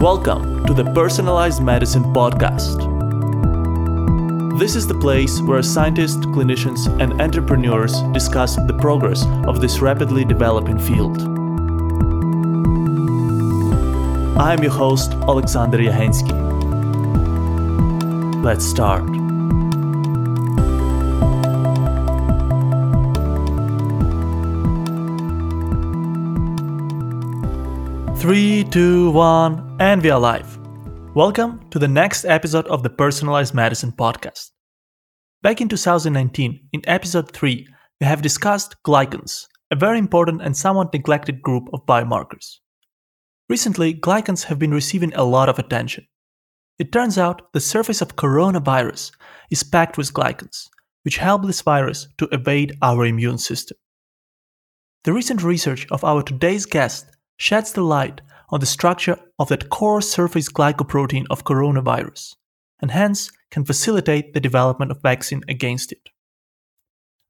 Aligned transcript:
Welcome 0.00 0.66
to 0.66 0.74
the 0.74 0.84
Personalized 0.92 1.62
Medicine 1.62 2.02
Podcast. 2.12 2.76
This 4.58 4.76
is 4.76 4.86
the 4.86 4.92
place 4.92 5.40
where 5.40 5.62
scientists, 5.62 6.26
clinicians, 6.26 6.86
and 7.00 7.18
entrepreneurs 7.18 8.02
discuss 8.12 8.56
the 8.56 8.74
progress 8.74 9.24
of 9.46 9.62
this 9.62 9.80
rapidly 9.80 10.26
developing 10.26 10.78
field. 10.78 11.22
I 14.38 14.52
am 14.52 14.62
your 14.62 14.72
host, 14.72 15.12
Alexander 15.12 15.78
Yahensky. 15.78 16.34
Let's 18.44 18.66
start. 18.66 19.06
Three, 28.20 28.64
two, 28.64 29.10
one, 29.12 29.65
and 29.78 30.02
we 30.02 30.08
are 30.08 30.18
live. 30.18 30.58
Welcome 31.14 31.68
to 31.68 31.78
the 31.78 31.86
next 31.86 32.24
episode 32.24 32.66
of 32.68 32.82
the 32.82 32.88
Personalized 32.88 33.52
Medicine 33.52 33.92
Podcast. 33.92 34.52
Back 35.42 35.60
in 35.60 35.68
2019, 35.68 36.68
in 36.72 36.80
episode 36.86 37.30
3, 37.30 37.66
we 38.00 38.06
have 38.06 38.22
discussed 38.22 38.74
glycans, 38.86 39.46
a 39.70 39.76
very 39.76 39.98
important 39.98 40.40
and 40.40 40.56
somewhat 40.56 40.94
neglected 40.94 41.42
group 41.42 41.68
of 41.74 41.84
biomarkers. 41.84 42.56
Recently, 43.50 43.92
glycans 43.92 44.44
have 44.44 44.58
been 44.58 44.72
receiving 44.72 45.12
a 45.14 45.24
lot 45.24 45.50
of 45.50 45.58
attention. 45.58 46.06
It 46.78 46.90
turns 46.90 47.18
out 47.18 47.52
the 47.52 47.60
surface 47.60 48.00
of 48.00 48.16
coronavirus 48.16 49.12
is 49.50 49.62
packed 49.62 49.98
with 49.98 50.14
glycans, 50.14 50.68
which 51.02 51.18
help 51.18 51.44
this 51.44 51.60
virus 51.60 52.08
to 52.16 52.28
evade 52.32 52.78
our 52.80 53.04
immune 53.04 53.36
system. 53.36 53.76
The 55.04 55.12
recent 55.12 55.42
research 55.42 55.86
of 55.90 56.02
our 56.02 56.22
today's 56.22 56.64
guest 56.64 57.14
sheds 57.36 57.72
the 57.72 57.82
light 57.82 58.22
on 58.50 58.60
the 58.60 58.66
structure 58.66 59.18
of 59.38 59.48
that 59.48 59.68
core 59.68 60.00
surface 60.00 60.48
glycoprotein 60.48 61.26
of 61.30 61.44
coronavirus, 61.44 62.34
and 62.80 62.90
hence 62.90 63.30
can 63.50 63.64
facilitate 63.64 64.34
the 64.34 64.40
development 64.40 64.90
of 64.90 65.02
vaccine 65.02 65.42
against 65.48 65.92
it. 65.92 66.10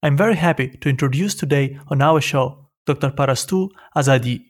I'm 0.02 0.16
very 0.16 0.36
happy 0.36 0.68
to 0.68 0.88
introduce 0.88 1.34
today 1.34 1.78
on 1.88 2.02
our 2.02 2.20
show 2.20 2.68
Dr. 2.86 3.10
Parastu 3.10 3.70
Azadi. 3.96 4.44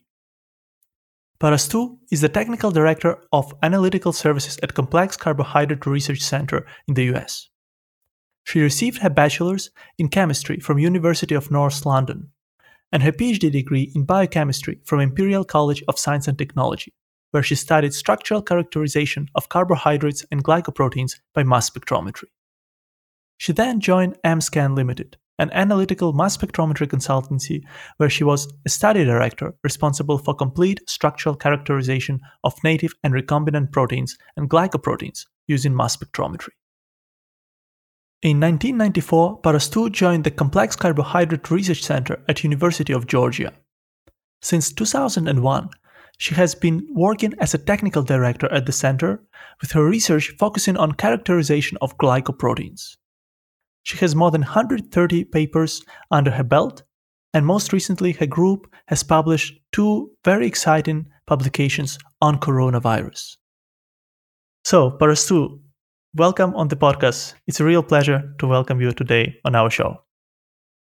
Parastu 1.39 1.97
is 2.11 2.21
the 2.21 2.29
technical 2.29 2.71
director 2.71 3.17
of 3.31 3.53
analytical 3.63 4.11
services 4.11 4.59
at 4.61 4.73
Complex 4.73 5.17
Carbohydrate 5.17 5.85
Research 5.85 6.21
Center 6.21 6.65
in 6.87 6.93
the 6.95 7.05
US. 7.13 7.49
She 8.43 8.61
received 8.61 8.99
her 8.99 9.09
bachelor's 9.09 9.71
in 9.97 10.09
chemistry 10.09 10.59
from 10.59 10.79
University 10.79 11.35
of 11.35 11.51
North 11.51 11.85
London 11.85 12.31
and 12.91 13.03
her 13.03 13.11
PhD 13.11 13.51
degree 13.51 13.91
in 13.95 14.05
biochemistry 14.05 14.79
from 14.85 14.99
Imperial 14.99 15.43
College 15.43 15.83
of 15.87 15.99
Science 15.99 16.27
and 16.27 16.37
Technology, 16.37 16.93
where 17.31 17.43
she 17.43 17.55
studied 17.55 17.93
structural 17.93 18.41
characterization 18.41 19.27
of 19.35 19.49
carbohydrates 19.49 20.25
and 20.31 20.43
glycoproteins 20.43 21.13
by 21.33 21.43
mass 21.43 21.69
spectrometry. 21.69 22.29
She 23.37 23.53
then 23.53 23.79
joined 23.79 24.17
MScan 24.25 24.75
Limited, 24.75 25.17
an 25.37 25.51
analytical 25.51 26.13
mass 26.13 26.35
spectrometry 26.35 26.87
consultancy 26.87 27.61
where 27.97 28.09
she 28.09 28.23
was 28.23 28.51
a 28.65 28.69
study 28.69 29.03
director 29.05 29.53
responsible 29.63 30.17
for 30.17 30.33
complete 30.33 30.79
structural 30.89 31.35
characterization 31.35 32.19
of 32.43 32.55
native 32.63 32.93
and 33.03 33.13
recombinant 33.13 33.71
proteins 33.71 34.17
and 34.35 34.49
glycoproteins 34.49 35.25
using 35.47 35.75
mass 35.75 35.95
spectrometry. 35.95 36.49
In 38.23 38.39
1994, 38.39 39.41
Parastu 39.41 39.91
joined 39.91 40.23
the 40.23 40.31
Complex 40.31 40.75
Carbohydrate 40.75 41.51
Research 41.51 41.83
Center 41.83 42.23
at 42.27 42.43
University 42.43 42.91
of 42.91 43.05
Georgia. 43.05 43.53
Since 44.41 44.73
2001, 44.73 45.69
she 46.17 46.33
has 46.33 46.55
been 46.55 46.87
working 46.89 47.35
as 47.37 47.53
a 47.53 47.59
technical 47.59 48.01
director 48.01 48.51
at 48.51 48.65
the 48.65 48.71
center, 48.71 49.23
with 49.61 49.71
her 49.73 49.85
research 49.85 50.33
focusing 50.39 50.77
on 50.77 50.93
characterization 50.93 51.77
of 51.79 51.95
glycoproteins. 51.99 52.97
She 53.83 53.97
has 53.97 54.15
more 54.15 54.31
than 54.31 54.41
130 54.41 55.25
papers 55.25 55.83
under 56.09 56.31
her 56.31 56.43
belt, 56.43 56.81
and 57.35 57.45
most 57.45 57.71
recently, 57.71 58.13
her 58.13 58.25
group 58.25 58.65
has 58.87 59.03
published 59.03 59.59
two 59.71 60.09
very 60.25 60.47
exciting 60.47 61.05
publications 61.27 61.99
on 62.19 62.39
coronavirus. 62.39 63.37
So, 64.63 64.97
Parastu, 64.99 65.59
welcome 66.15 66.55
on 66.55 66.67
the 66.67 66.75
podcast. 66.75 67.33
It's 67.47 67.59
a 67.59 67.65
real 67.65 67.83
pleasure 67.83 68.33
to 68.39 68.47
welcome 68.47 68.81
you 68.81 68.91
today 68.91 69.39
on 69.45 69.55
our 69.55 69.69
show. 69.69 70.01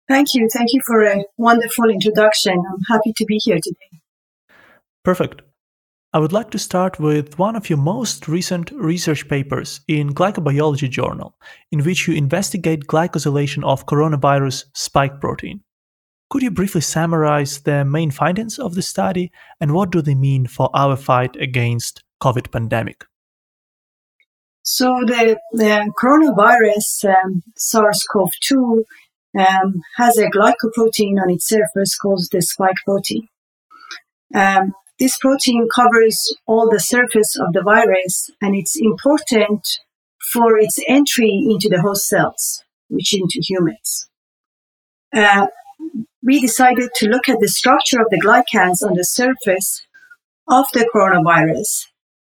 Thank 0.08 0.34
you. 0.34 0.48
Thank 0.52 0.70
you 0.74 0.82
for 0.86 1.04
a 1.04 1.24
wonderful 1.38 1.90
introduction. 1.90 2.54
I'm 2.54 2.82
happy 2.90 3.14
to 3.16 3.26
be 3.26 3.40
here 3.44 3.60
today. 3.62 4.02
Perfect. 5.04 5.42
I 6.16 6.20
would 6.20 6.34
like 6.34 6.52
to 6.52 6.60
start 6.60 7.00
with 7.00 7.40
one 7.40 7.56
of 7.56 7.70
your 7.70 7.80
most 7.80 8.28
recent 8.28 8.70
research 8.72 9.28
papers 9.28 9.82
in 9.88 10.14
Glycobiology 10.14 10.90
Journal, 10.90 11.36
in 11.72 11.84
which 11.84 12.08
you 12.08 12.14
investigate 12.14 12.86
glycosylation 12.86 13.64
of 13.64 13.88
coronavirus 13.88 14.66
spike 14.76 15.20
protein. 15.20 15.62
Could 16.30 16.44
you 16.44 16.52
briefly 16.52 16.82
summarize 16.82 17.62
the 17.62 17.84
main 17.86 18.12
findings 18.12 18.60
of 18.60 18.76
the 18.76 18.82
study 18.82 19.32
and 19.60 19.72
what 19.72 19.92
do 19.92 20.02
they 20.02 20.16
mean 20.16 20.46
for 20.46 20.70
our 20.74 20.96
fight 20.96 21.36
against 21.38 22.04
COVID 22.22 22.52
pandemic? 22.52 23.06
So 24.64 25.02
the, 25.06 25.38
the 25.52 25.92
coronavirus 26.02 27.14
um, 27.24 27.44
SARS-CoV-2 27.58 28.84
um, 29.38 29.82
has 29.98 30.18
a 30.18 30.30
glycoprotein 30.30 31.22
on 31.22 31.30
its 31.30 31.48
surface 31.48 31.98
called 31.98 32.24
the 32.32 32.42
spike 32.42 32.78
protein. 32.86 33.28
Um, 34.34 34.74
this 35.00 35.18
protein 35.18 35.68
covers 35.74 36.34
all 36.48 36.70
the 36.70 36.80
surface 36.80 37.38
of 37.38 37.52
the 37.52 37.62
virus 37.62 38.30
and 38.42 38.56
it's 38.56 38.80
important 38.80 39.68
for 40.32 40.58
its 40.58 40.80
entry 40.88 41.46
into 41.50 41.68
the 41.68 41.82
host 41.82 42.08
cells, 42.08 42.64
which 42.88 43.14
into 43.14 43.42
humans. 43.42 44.08
Uh, 45.14 45.48
we 46.24 46.40
decided 46.40 46.90
to 46.96 47.10
look 47.10 47.28
at 47.28 47.42
the 47.42 47.50
structure 47.50 48.00
of 48.00 48.08
the 48.10 48.22
glycans 48.22 48.82
on 48.82 48.96
the 48.96 49.04
surface 49.04 49.86
of 50.48 50.66
the 50.74 50.90
coronavirus 50.96 51.88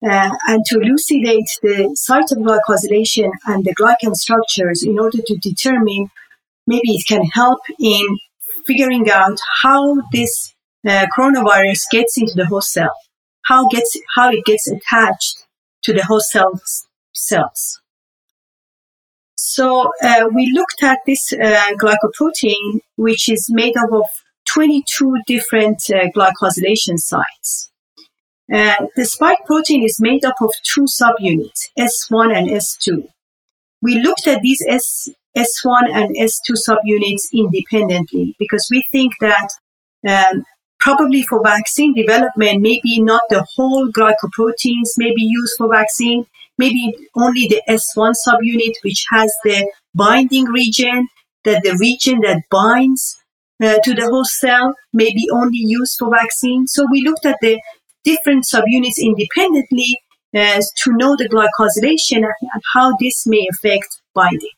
uh, 0.03 0.29
and 0.47 0.63
to 0.65 0.79
elucidate 0.79 1.49
the 1.61 1.91
site 1.95 2.31
of 2.31 2.37
glycosylation 2.37 3.29
and 3.45 3.65
the 3.65 3.75
glycan 3.75 4.15
structures 4.15 4.83
in 4.83 4.97
order 4.97 5.19
to 5.25 5.37
determine 5.37 6.09
maybe 6.67 6.91
it 6.91 7.05
can 7.07 7.23
help 7.23 7.59
in 7.79 8.17
figuring 8.65 9.09
out 9.11 9.37
how 9.61 9.97
this 10.11 10.53
uh, 10.87 11.05
coronavirus 11.15 11.81
gets 11.91 12.17
into 12.17 12.33
the 12.35 12.45
host 12.45 12.71
cell, 12.71 12.95
how 13.45 13.67
gets 13.67 13.99
how 14.15 14.29
it 14.29 14.45
gets 14.45 14.67
attached 14.67 15.45
to 15.83 15.93
the 15.93 16.05
host 16.05 16.29
cells 16.31 16.87
cells. 17.13 17.81
So 19.35 19.91
uh, 20.01 20.27
we 20.33 20.51
looked 20.53 20.83
at 20.83 20.99
this 21.05 21.33
uh, 21.33 21.71
glycoprotein, 21.81 22.81
which 22.97 23.29
is 23.29 23.47
made 23.49 23.75
up 23.77 23.91
of 23.91 24.05
22 24.45 25.21
different 25.27 25.81
uh, 25.89 26.09
glycosylation 26.15 26.97
sites. 26.97 27.68
Uh, 28.51 28.87
the 28.95 29.05
spike 29.05 29.37
protein 29.45 29.83
is 29.83 29.99
made 29.99 30.25
up 30.25 30.35
of 30.41 30.51
two 30.63 30.85
subunits, 30.85 31.69
S1 31.77 32.35
and 32.35 32.49
S2. 32.49 33.07
We 33.81 33.99
looked 33.99 34.27
at 34.27 34.41
these 34.41 34.63
S, 34.67 35.09
S1 35.37 35.89
and 35.93 36.15
S2 36.15 36.57
subunits 36.67 37.31
independently 37.31 38.35
because 38.39 38.67
we 38.71 38.83
think 38.91 39.13
that 39.21 39.49
um, 40.07 40.43
probably 40.79 41.21
for 41.23 41.43
vaccine 41.43 41.93
development, 41.93 42.61
maybe 42.61 43.01
not 43.01 43.21
the 43.29 43.45
whole 43.55 43.91
glycoproteins 43.91 44.97
may 44.97 45.13
be 45.13 45.23
used 45.23 45.53
for 45.57 45.69
vaccine, 45.69 46.25
maybe 46.57 46.93
only 47.15 47.47
the 47.47 47.61
S1 47.69 48.15
subunit, 48.27 48.73
which 48.83 49.05
has 49.11 49.31
the 49.43 49.71
binding 49.93 50.45
region, 50.45 51.07
that 51.43 51.61
the 51.63 51.77
region 51.79 52.21
that 52.21 52.41
binds 52.49 53.21
uh, 53.61 53.77
to 53.83 53.93
the 53.93 54.07
host 54.09 54.39
cell 54.39 54.73
may 54.93 55.13
be 55.13 55.29
only 55.31 55.57
used 55.57 55.97
for 55.99 56.09
vaccine. 56.09 56.67
So 56.67 56.85
we 56.91 57.01
looked 57.01 57.25
at 57.25 57.37
the 57.41 57.61
different 58.03 58.45
subunits 58.45 58.97
independently 59.01 60.01
uh, 60.35 60.61
to 60.77 60.91
know 60.93 61.15
the 61.15 61.27
glycosylation 61.29 62.23
and 62.23 62.63
how 62.73 62.95
this 62.99 63.25
may 63.25 63.47
affect 63.51 64.01
binding. 64.13 64.49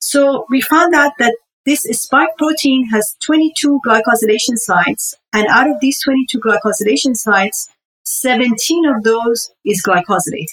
So 0.00 0.46
we 0.50 0.60
found 0.60 0.94
out 0.94 1.12
that 1.18 1.36
this 1.64 1.82
spike 1.82 2.36
protein 2.38 2.86
has 2.92 3.16
22 3.24 3.80
glycosylation 3.84 4.56
sites, 4.56 5.14
and 5.32 5.48
out 5.48 5.68
of 5.68 5.80
these 5.80 6.00
22 6.02 6.38
glycosylation 6.38 7.16
sites, 7.16 7.68
17 8.04 8.86
of 8.86 9.02
those 9.02 9.50
is 9.64 9.82
glycosylated. 9.84 10.46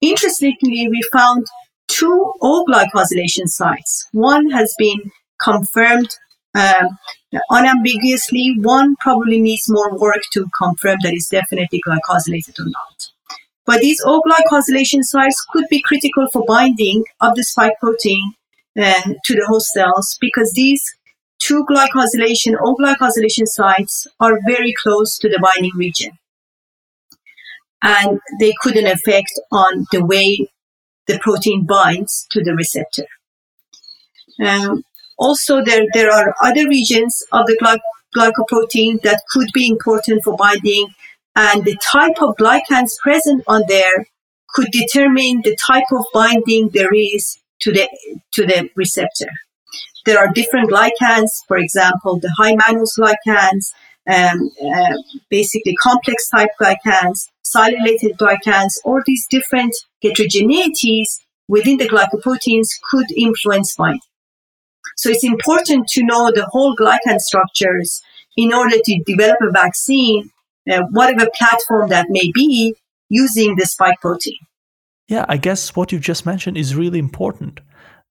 Interestingly, 0.00 0.88
we 0.88 1.02
found 1.12 1.46
two 1.88 2.32
O 2.40 2.64
glycosylation 2.68 3.48
sites. 3.48 4.06
One 4.12 4.50
has 4.50 4.72
been 4.78 5.10
confirmed 5.42 6.16
um, 6.54 6.98
unambiguously, 7.50 8.56
one 8.58 8.96
probably 8.96 9.40
needs 9.40 9.68
more 9.68 9.96
work 9.98 10.22
to 10.32 10.46
confirm 10.56 10.98
that 11.02 11.12
it's 11.12 11.28
definitely 11.28 11.80
glycosylated 11.86 12.58
or 12.60 12.66
not. 12.70 13.08
But 13.66 13.80
these 13.80 14.02
O 14.04 14.22
glycosylation 14.22 15.02
sites 15.04 15.44
could 15.52 15.64
be 15.70 15.82
critical 15.82 16.28
for 16.28 16.44
binding 16.46 17.04
of 17.20 17.36
the 17.36 17.44
spike 17.44 17.78
protein 17.80 18.34
uh, 18.78 19.02
to 19.24 19.34
the 19.34 19.46
host 19.46 19.68
cells 19.72 20.18
because 20.20 20.52
these 20.52 20.84
two 21.38 21.64
glycosylation 21.66 22.56
O 22.60 22.76
glycosylation 22.76 23.46
sites 23.46 24.06
are 24.20 24.38
very 24.46 24.74
close 24.74 25.18
to 25.18 25.28
the 25.28 25.38
binding 25.40 25.76
region. 25.76 26.18
and 27.82 28.20
they 28.38 28.52
couldn't 28.60 28.86
affect 28.86 29.32
on 29.52 29.86
the 29.92 30.04
way 30.04 30.46
the 31.06 31.18
protein 31.18 31.66
binds 31.66 32.26
to 32.30 32.42
the 32.42 32.54
receptor. 32.54 33.06
Um, 34.42 34.84
also, 35.20 35.62
there, 35.62 35.84
there 35.92 36.10
are 36.10 36.34
other 36.42 36.66
regions 36.66 37.22
of 37.32 37.46
the 37.46 37.56
gly- 37.62 37.78
glycoprotein 38.16 39.02
that 39.02 39.22
could 39.30 39.48
be 39.52 39.68
important 39.68 40.24
for 40.24 40.34
binding, 40.36 40.88
and 41.36 41.64
the 41.64 41.76
type 41.92 42.20
of 42.20 42.36
glycans 42.36 42.98
present 42.98 43.44
on 43.46 43.62
there 43.68 44.06
could 44.54 44.68
determine 44.72 45.42
the 45.44 45.56
type 45.64 45.84
of 45.92 46.04
binding 46.12 46.70
there 46.70 46.92
is 46.92 47.38
to 47.60 47.70
the 47.70 47.88
to 48.32 48.46
the 48.46 48.68
receptor. 48.74 49.28
There 50.06 50.18
are 50.18 50.32
different 50.32 50.70
glycans, 50.70 51.30
for 51.46 51.58
example, 51.58 52.18
the 52.18 52.32
high 52.38 52.56
mannose 52.56 52.98
glycans, 52.98 53.72
um, 54.08 54.50
uh, 54.74 54.96
basically 55.28 55.74
complex 55.76 56.28
type 56.30 56.50
glycans, 56.60 57.28
sialylated 57.44 58.16
glycans, 58.16 58.72
or 58.84 59.02
these 59.06 59.26
different 59.28 59.74
heterogeneities 60.02 61.20
within 61.48 61.76
the 61.76 61.88
glycoproteins 61.88 62.68
could 62.90 63.06
influence 63.16 63.76
binding. 63.76 64.09
So 65.00 65.08
it's 65.08 65.24
important 65.24 65.88
to 65.88 66.04
know 66.04 66.30
the 66.30 66.44
whole 66.44 66.76
glycan 66.76 67.20
structures 67.20 68.02
in 68.36 68.52
order 68.52 68.76
to 68.84 69.02
develop 69.06 69.38
a 69.40 69.50
vaccine, 69.50 70.30
uh, 70.70 70.82
whatever 70.90 71.26
platform 71.38 71.88
that 71.88 72.08
may 72.10 72.30
be, 72.34 72.76
using 73.08 73.56
the 73.56 73.64
spike 73.64 73.98
protein. 74.02 74.36
Yeah, 75.08 75.24
I 75.26 75.38
guess 75.38 75.74
what 75.74 75.90
you 75.90 75.98
just 75.98 76.26
mentioned 76.26 76.58
is 76.58 76.76
really 76.76 76.98
important. 76.98 77.60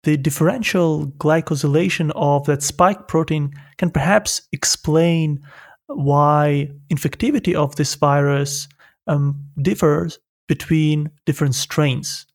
The 0.01 0.17
differential 0.17 1.05
glycosylation 1.19 2.11
of 2.15 2.47
that 2.47 2.63
spike 2.63 3.07
protein 3.07 3.53
can 3.77 3.91
perhaps 3.91 4.47
explain 4.51 5.43
why 5.85 6.71
infectivity 6.91 7.53
of 7.53 7.75
this 7.75 7.93
virus 7.93 8.67
um, 9.05 9.43
differs 9.61 10.17
between 10.47 11.11
different 11.27 11.53
strains. 11.53 12.25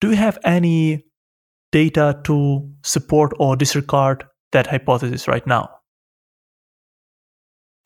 Do 0.00 0.10
you 0.10 0.16
have 0.16 0.38
any 0.44 1.02
data 1.72 2.20
to 2.24 2.68
support 2.82 3.32
or 3.38 3.56
disregard 3.56 4.24
that 4.52 4.66
hypothesis 4.66 5.28
right 5.28 5.46
now? 5.46 5.70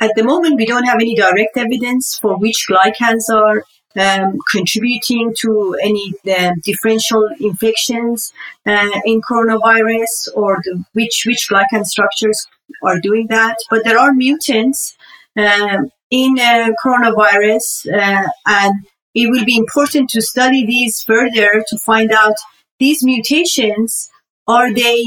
At 0.01 0.11
the 0.17 0.25
moment, 0.25 0.57
we 0.57 0.67
don't 0.67 0.85
have 0.85 1.01
any 1.01 1.15
direct 1.15 1.57
evidence 1.57 2.19
for 2.21 2.37
which 2.37 2.67
glycans 2.69 3.29
are 3.33 3.63
um, 3.97 4.39
contributing 4.51 5.35
to 5.39 5.77
any 5.83 6.15
uh, 6.29 6.53
differential 6.65 7.29
infections 7.39 8.33
uh, 8.67 8.91
in 9.05 9.21
coronavirus 9.21 10.29
or 10.35 10.61
the, 10.65 10.85
which 10.95 11.25
which 11.27 11.49
glycan 11.49 11.85
structures 11.85 12.47
are 12.83 12.99
doing 12.99 13.27
that. 13.29 13.57
But 13.71 13.85
there 13.85 13.99
are 13.99 14.13
mutants 14.13 14.97
um, 15.37 15.91
in 16.11 16.39
uh, 16.39 16.71
coronavirus, 16.85 17.93
uh, 17.93 18.29
and 18.47 18.87
it 19.15 19.31
will 19.31 19.45
be 19.45 19.57
important 19.57 20.11
to 20.11 20.23
study 20.23 20.65
these 20.67 21.03
further 21.03 21.65
to 21.69 21.79
find 21.79 22.13
out 22.13 22.35
these 22.83 23.05
mutations 23.05 24.11
are 24.49 24.75
they 24.75 24.99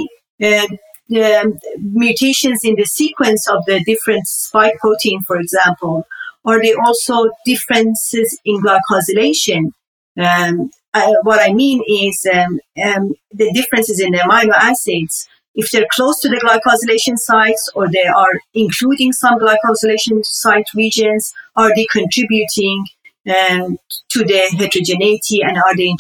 uh, 0.41 0.67
the 1.09 1.59
mutations 2.05 2.61
in 2.63 2.75
the 2.75 2.85
sequence 2.85 3.47
of 3.47 3.63
the 3.67 3.83
different 3.83 4.25
spike 4.27 4.77
protein, 4.79 5.21
for 5.21 5.37
example, 5.37 6.07
are 6.45 6.61
they 6.61 6.73
also 6.73 7.25
differences 7.45 8.39
in 8.45 8.61
glycosylation? 8.63 9.71
Um, 10.17 10.71
I, 10.93 11.13
what 11.23 11.41
I 11.47 11.53
mean 11.53 11.83
is 11.87 12.25
um, 12.33 12.59
um, 12.83 13.13
the 13.33 13.51
differences 13.53 13.99
in 13.99 14.11
the 14.11 14.19
amino 14.19 14.53
acids. 14.53 15.27
If 15.53 15.71
they're 15.71 15.87
close 15.91 16.19
to 16.21 16.29
the 16.29 16.41
glycosylation 16.45 17.17
sites 17.17 17.69
or 17.75 17.89
they 17.91 18.07
are 18.07 18.35
including 18.53 19.11
some 19.13 19.37
glycosylation 19.39 20.25
site 20.25 20.67
regions, 20.75 21.33
are 21.55 21.73
they 21.75 21.87
contributing 21.91 22.85
um, 23.27 23.77
to 24.09 24.23
the 24.23 24.41
heterogeneity 24.57 25.41
and 25.41 25.57
are 25.57 25.75
they 25.75 25.93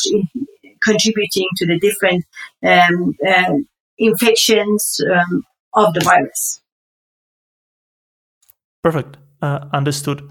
contributing 0.85 1.47
to 1.57 1.65
the 1.65 1.79
different 1.79 2.25
um, 2.63 3.13
uh, 3.27 3.55
infections 3.97 5.01
um, 5.11 5.43
of 5.73 5.93
the 5.93 6.01
virus? 6.01 6.61
Perfect. 8.83 9.17
Uh, 9.41 9.65
understood. 9.73 10.29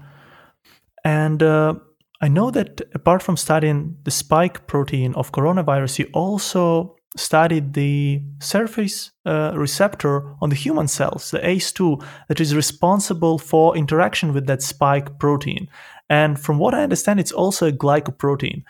And 1.03 1.43
uh, 1.43 1.75
I 2.21 2.27
know 2.27 2.51
that 2.51 2.81
apart 2.93 3.21
from 3.21 3.37
studying 3.37 3.97
the 4.03 4.11
spike 4.11 4.65
protein 4.67 5.13
of 5.15 5.31
coronavirus, 5.31 5.99
you 5.99 6.09
also 6.13 6.95
studied 7.17 7.73
the 7.73 8.21
surface 8.39 9.11
uh, 9.25 9.53
receptor 9.55 10.35
on 10.41 10.49
the 10.49 10.55
human 10.55 10.87
cells, 10.87 11.31
the 11.31 11.39
ACE2, 11.39 12.03
that 12.27 12.39
is 12.39 12.55
responsible 12.55 13.37
for 13.37 13.77
interaction 13.77 14.33
with 14.33 14.47
that 14.47 14.61
spike 14.61 15.17
protein. 15.19 15.67
And 16.09 16.39
from 16.39 16.57
what 16.57 16.73
I 16.73 16.83
understand, 16.83 17.19
it's 17.19 17.31
also 17.31 17.67
a 17.67 17.71
glycoprotein. 17.71 18.63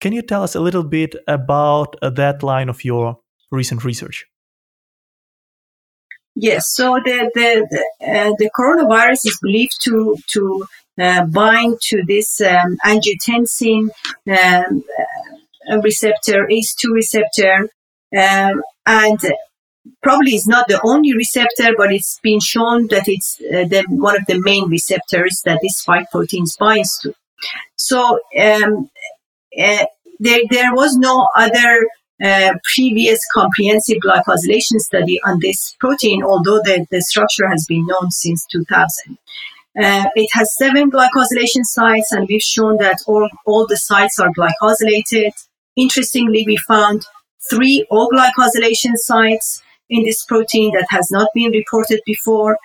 Can 0.00 0.12
you 0.12 0.22
tell 0.22 0.42
us 0.42 0.54
a 0.54 0.60
little 0.60 0.82
bit 0.82 1.14
about 1.28 1.96
uh, 2.00 2.10
that 2.10 2.42
line 2.42 2.68
of 2.68 2.84
your 2.84 3.18
recent 3.50 3.84
research? 3.84 4.26
Yes, 6.36 6.70
so 6.70 6.98
the 7.04 7.30
the 7.34 7.66
uh, 8.00 8.32
the 8.38 8.50
coronavirus 8.58 9.26
is 9.26 9.38
believed 9.42 9.76
to 9.82 10.16
to 10.28 10.66
uh, 10.98 11.24
bind 11.26 11.80
to 11.82 12.02
this 12.06 12.40
um, 12.40 12.78
angiotensin 12.84 13.90
um, 14.28 14.84
uh, 15.70 15.80
receptor, 15.82 16.46
ACE2 16.46 16.92
receptor, 16.92 17.68
um, 18.16 18.62
and 18.86 19.18
probably 20.02 20.34
is 20.34 20.46
not 20.46 20.68
the 20.68 20.80
only 20.84 21.14
receptor, 21.14 21.74
but 21.76 21.92
it's 21.92 22.18
been 22.22 22.40
shown 22.40 22.86
that 22.88 23.04
it's 23.06 23.40
uh, 23.52 23.64
the, 23.64 23.84
one 23.88 24.16
of 24.16 24.26
the 24.26 24.40
main 24.40 24.68
receptors 24.68 25.42
that 25.44 25.58
this 25.62 25.78
spike 25.78 26.10
protein 26.10 26.44
binds 26.58 26.98
to. 26.98 27.14
So 27.76 28.20
um, 28.38 28.90
uh, 29.58 29.86
there, 30.18 30.40
there 30.50 30.74
was 30.74 30.96
no 30.96 31.28
other 31.36 31.86
uh, 32.22 32.52
previous 32.74 33.18
comprehensive 33.32 33.98
glycosylation 34.04 34.78
study 34.78 35.20
on 35.24 35.38
this 35.40 35.74
protein, 35.80 36.22
although 36.22 36.60
the, 36.62 36.86
the 36.90 37.00
structure 37.00 37.48
has 37.48 37.64
been 37.66 37.86
known 37.86 38.10
since 38.10 38.44
2000. 38.46 39.16
Uh, 39.80 40.04
it 40.16 40.28
has 40.32 40.54
seven 40.56 40.90
glycosylation 40.90 41.64
sites, 41.64 42.12
and 42.12 42.26
we've 42.28 42.42
shown 42.42 42.76
that 42.78 42.98
all, 43.06 43.28
all 43.46 43.66
the 43.66 43.76
sites 43.76 44.18
are 44.18 44.30
glycosylated. 44.36 45.30
Interestingly, 45.76 46.44
we 46.46 46.56
found 46.56 47.06
three 47.48 47.86
O 47.90 48.08
glycosylation 48.08 48.96
sites 48.96 49.62
in 49.88 50.04
this 50.04 50.24
protein 50.24 50.72
that 50.74 50.86
has 50.90 51.10
not 51.10 51.28
been 51.34 51.50
reported 51.52 52.00
before. 52.04 52.58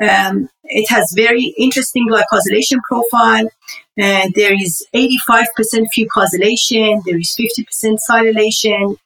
Um, 0.00 0.48
it 0.64 0.88
has 0.90 1.12
very 1.14 1.54
interesting 1.56 2.08
glycosylation 2.08 2.80
profile. 2.88 3.46
Uh, 4.00 4.28
there 4.34 4.54
is 4.54 4.86
85% 4.94 5.46
fucosylation. 5.96 7.02
There 7.04 7.18
is 7.18 7.36
50% 7.38 7.98
sialylation. 8.10 8.96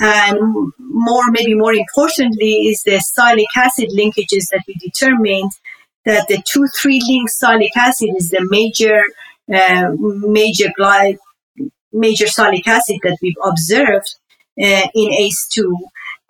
And 0.00 0.72
more, 0.78 1.30
maybe 1.30 1.54
more 1.54 1.74
importantly, 1.74 2.68
is 2.68 2.82
the 2.82 3.02
sialic 3.16 3.46
acid 3.56 3.90
linkages 3.90 4.48
that 4.50 4.62
we 4.66 4.74
determined 4.74 5.52
that 6.04 6.26
the 6.28 6.38
2-3 6.38 7.00
link 7.06 7.30
sialic 7.30 7.76
acid 7.76 8.10
is 8.16 8.30
the 8.30 8.44
major, 8.50 9.02
uh, 9.52 9.92
major 9.98 10.72
gly- 10.78 11.18
major 11.92 12.24
sialic 12.24 12.66
acid 12.66 12.96
that 13.02 13.18
we've 13.22 13.36
observed 13.44 14.16
uh, 14.60 14.88
in 14.94 15.10
ACE2. 15.10 15.72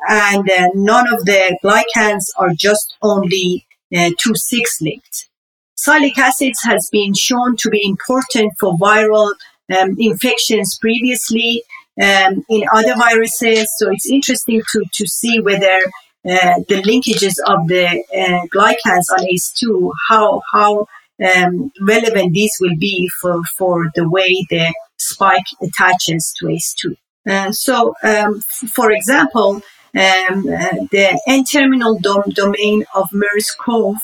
And 0.09 0.50
uh, 0.50 0.69
none 0.75 1.12
of 1.12 1.25
the 1.25 1.57
glycans 1.65 2.25
are 2.37 2.53
just 2.53 2.97
only 3.00 3.65
uh, 3.93 4.11
2,6 4.25 4.61
linked. 4.81 5.29
Sialic 5.77 6.17
acids 6.19 6.61
has 6.65 6.89
been 6.93 7.15
shown 7.15 7.57
to 7.57 7.69
be 7.71 7.83
important 7.85 8.53
for 8.59 8.75
viral 8.75 9.33
um, 9.77 9.97
infections 9.99 10.79
previously 10.81 11.63
um, 12.01 12.45
in 12.49 12.65
other 12.73 12.95
viruses. 12.97 13.69
So 13.79 13.91
it's 13.91 14.09
interesting 14.11 14.63
to, 14.73 14.85
to 14.93 15.07
see 15.07 15.41
whether 15.41 15.79
uh, 16.25 16.61
the 16.69 16.83
linkages 16.83 17.35
of 17.47 17.67
the 17.69 17.87
uh, 18.15 18.47
glycans 18.55 19.07
on 19.19 19.27
ACE2, 19.27 19.91
how, 20.09 20.43
how 20.53 20.87
um, 21.35 21.73
relevant 21.81 22.33
these 22.33 22.57
will 22.61 22.77
be 22.79 23.09
for, 23.21 23.41
for 23.59 23.91
the 23.95 24.09
way 24.09 24.47
the 24.51 24.73
spike 24.99 25.47
attaches 25.61 26.33
to 26.39 26.47
ACE2. 26.47 26.97
Uh, 27.29 27.53
so, 27.53 27.95
um, 28.03 28.37
f- 28.39 28.71
for 28.71 28.91
example, 28.91 29.63
um, 29.95 30.49
uh, 30.49 30.87
the 30.91 31.21
N-terminal 31.27 31.99
dom- 32.01 32.31
domain 32.31 32.85
of 32.95 33.13
MERS-CoV 33.13 33.97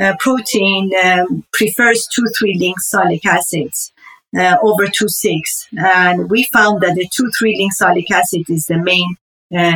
uh, 0.00 0.14
protein 0.18 0.90
um, 1.04 1.44
prefers 1.52 2.06
2-3 2.42 2.58
linked 2.58 2.82
sialic 2.82 3.24
acids. 3.24 3.92
Uh, 4.36 4.56
over 4.62 4.86
2,6. 4.86 5.68
And 5.78 6.28
we 6.28 6.46
found 6.52 6.82
that 6.82 6.94
the 6.94 7.08
2,3 7.08 7.56
link 7.56 7.72
sialic 7.72 8.10
acid 8.10 8.42
is 8.50 8.66
the 8.66 8.76
main 8.76 9.16
uh, 9.54 9.72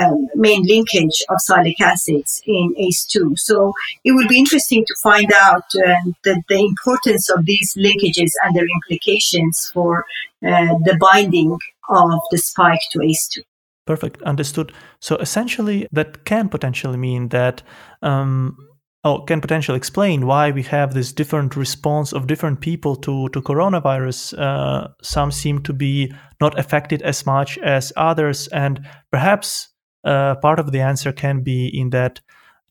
um, 0.00 0.28
main 0.34 0.62
linkage 0.62 1.22
of 1.28 1.36
sialic 1.46 1.78
acids 1.80 2.42
in 2.46 2.74
ACE2. 2.78 3.38
So 3.38 3.74
it 4.02 4.12
will 4.12 4.26
be 4.26 4.38
interesting 4.38 4.84
to 4.86 4.94
find 5.02 5.30
out 5.32 5.64
uh, 5.76 6.10
the, 6.24 6.42
the, 6.48 6.58
importance 6.58 7.28
of 7.28 7.44
these 7.44 7.74
linkages 7.74 8.30
and 8.42 8.56
their 8.56 8.66
implications 8.66 9.70
for 9.74 10.06
uh, 10.42 10.78
the 10.84 10.96
binding 10.98 11.58
of 11.90 12.20
the 12.30 12.38
spike 12.38 12.80
to 12.92 13.00
ACE2. 13.00 13.44
Perfect, 13.90 14.22
understood. 14.22 14.72
So 15.00 15.16
essentially, 15.16 15.88
that 15.90 16.24
can 16.24 16.48
potentially 16.48 16.96
mean 16.96 17.30
that 17.30 17.60
um, 18.02 18.56
oh, 19.02 19.22
can 19.22 19.40
potentially 19.40 19.76
explain 19.76 20.28
why 20.28 20.52
we 20.52 20.62
have 20.62 20.94
this 20.94 21.12
different 21.12 21.56
response 21.56 22.12
of 22.12 22.28
different 22.28 22.60
people 22.60 22.94
to, 22.94 23.28
to 23.30 23.42
coronavirus. 23.42 24.38
Uh, 24.38 24.90
some 25.02 25.32
seem 25.32 25.60
to 25.64 25.72
be 25.72 26.14
not 26.40 26.56
affected 26.56 27.02
as 27.02 27.26
much 27.26 27.58
as 27.58 27.92
others. 27.96 28.46
And 28.52 28.86
perhaps 29.10 29.70
uh, 30.04 30.36
part 30.36 30.60
of 30.60 30.70
the 30.70 30.82
answer 30.82 31.10
can 31.10 31.42
be 31.42 31.66
in 31.66 31.90
that 31.90 32.20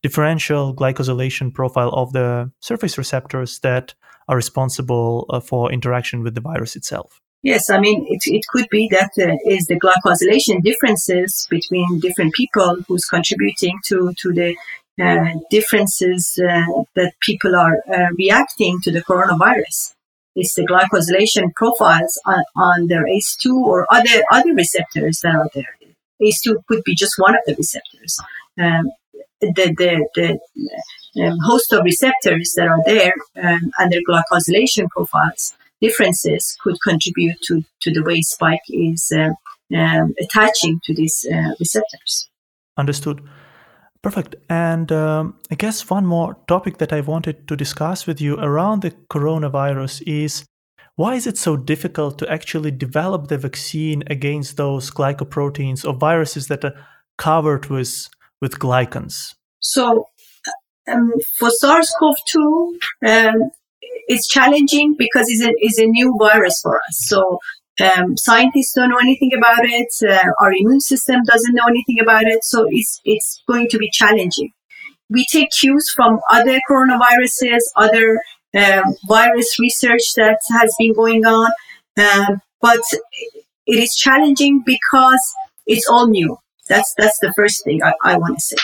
differential 0.02 0.74
glycosylation 0.74 1.52
profile 1.52 1.90
of 1.90 2.14
the 2.14 2.50
surface 2.60 2.96
receptors 2.96 3.58
that 3.58 3.92
are 4.26 4.36
responsible 4.36 5.26
uh, 5.28 5.40
for 5.40 5.70
interaction 5.70 6.22
with 6.22 6.34
the 6.34 6.40
virus 6.40 6.76
itself. 6.76 7.20
Yes, 7.42 7.70
I 7.70 7.80
mean, 7.80 8.06
it, 8.08 8.22
it 8.26 8.44
could 8.50 8.68
be 8.70 8.86
that 8.88 9.12
uh, 9.18 9.36
is 9.46 9.66
the 9.66 9.80
glycosylation 9.80 10.62
differences 10.62 11.46
between 11.48 11.98
different 12.00 12.34
people 12.34 12.76
who's 12.86 13.06
contributing 13.06 13.78
to, 13.86 14.12
to 14.18 14.32
the 14.32 14.54
uh, 15.02 15.38
differences 15.50 16.38
uh, 16.38 16.82
that 16.96 17.14
people 17.20 17.56
are 17.56 17.78
uh, 17.90 18.08
reacting 18.18 18.78
to 18.82 18.90
the 18.90 19.02
coronavirus. 19.02 19.94
It's 20.36 20.54
the 20.54 20.66
glycosylation 20.66 21.54
profiles 21.54 22.20
on, 22.26 22.42
on 22.56 22.86
their 22.88 23.06
ACE2 23.06 23.54
or 23.54 23.86
other, 23.90 24.22
other 24.30 24.52
receptors 24.52 25.20
that 25.20 25.34
are 25.34 25.48
there. 25.54 25.78
ACE2 26.22 26.66
could 26.68 26.84
be 26.84 26.94
just 26.94 27.14
one 27.16 27.34
of 27.34 27.40
the 27.46 27.54
receptors. 27.54 28.20
Um, 28.60 28.90
the, 29.40 29.74
the, 29.78 30.38
the 31.14 31.24
um, 31.24 31.38
host 31.42 31.72
of 31.72 31.84
receptors 31.84 32.52
that 32.56 32.68
are 32.68 32.82
there 32.84 33.14
um, 33.42 33.72
and 33.78 33.90
their 33.90 34.02
glycosylation 34.06 34.90
profiles 34.90 35.54
differences 35.80 36.56
could 36.62 36.76
contribute 36.82 37.40
to, 37.42 37.64
to 37.80 37.90
the 37.92 38.02
way 38.02 38.20
spike 38.22 38.62
is 38.68 39.12
uh, 39.16 39.30
um, 39.76 40.14
attaching 40.20 40.80
to 40.84 40.94
these 40.94 41.26
uh, 41.32 41.54
receptors. 41.58 42.28
Understood. 42.76 43.22
Perfect. 44.02 44.36
And 44.48 44.90
um, 44.92 45.38
I 45.50 45.54
guess 45.54 45.88
one 45.90 46.06
more 46.06 46.36
topic 46.48 46.78
that 46.78 46.92
I 46.92 47.00
wanted 47.00 47.46
to 47.48 47.56
discuss 47.56 48.06
with 48.06 48.20
you 48.20 48.38
around 48.38 48.82
the 48.82 48.92
coronavirus 49.10 50.02
is 50.06 50.44
why 50.96 51.14
is 51.14 51.26
it 51.26 51.38
so 51.38 51.56
difficult 51.56 52.18
to 52.18 52.30
actually 52.30 52.70
develop 52.70 53.28
the 53.28 53.38
vaccine 53.38 54.02
against 54.08 54.56
those 54.56 54.90
glycoproteins 54.90 55.86
or 55.86 55.94
viruses 55.94 56.48
that 56.48 56.64
are 56.64 56.74
covered 57.18 57.66
with, 57.66 58.08
with 58.40 58.58
glycans? 58.58 59.34
So, 59.60 60.06
um, 60.88 61.12
for 61.38 61.50
SARS 61.50 61.92
CoV 61.98 62.16
2, 62.26 62.78
um, 63.06 63.50
it's 64.08 64.28
challenging 64.28 64.94
because 64.98 65.26
it's 65.28 65.42
a, 65.42 65.52
it's 65.58 65.78
a 65.78 65.86
new 65.86 66.16
virus 66.18 66.60
for 66.60 66.76
us. 66.76 67.06
So 67.08 67.38
um, 67.80 68.16
scientists 68.16 68.72
don't 68.74 68.90
know 68.90 68.98
anything 68.98 69.32
about 69.36 69.64
it. 69.64 69.88
Uh, 70.06 70.30
our 70.40 70.52
immune 70.52 70.80
system 70.80 71.22
doesn't 71.24 71.54
know 71.54 71.66
anything 71.68 72.00
about 72.00 72.24
it. 72.24 72.44
So 72.44 72.66
it's, 72.70 73.00
it's 73.04 73.42
going 73.48 73.68
to 73.70 73.78
be 73.78 73.90
challenging. 73.90 74.50
We 75.08 75.24
take 75.26 75.50
cues 75.50 75.90
from 75.94 76.20
other 76.30 76.60
coronaviruses, 76.68 77.60
other 77.76 78.20
um, 78.56 78.94
virus 79.08 79.58
research 79.58 80.02
that 80.16 80.38
has 80.50 80.74
been 80.78 80.92
going 80.92 81.24
on. 81.24 81.50
Um, 81.98 82.40
but 82.60 82.80
it 83.66 83.78
is 83.78 83.96
challenging 83.96 84.62
because 84.64 85.34
it's 85.66 85.88
all 85.88 86.06
new. 86.06 86.36
That's, 86.68 86.94
that's 86.96 87.18
the 87.20 87.32
first 87.34 87.64
thing 87.64 87.82
I, 87.82 87.94
I 88.04 88.18
want 88.18 88.38
to 88.38 88.40
say. 88.40 88.56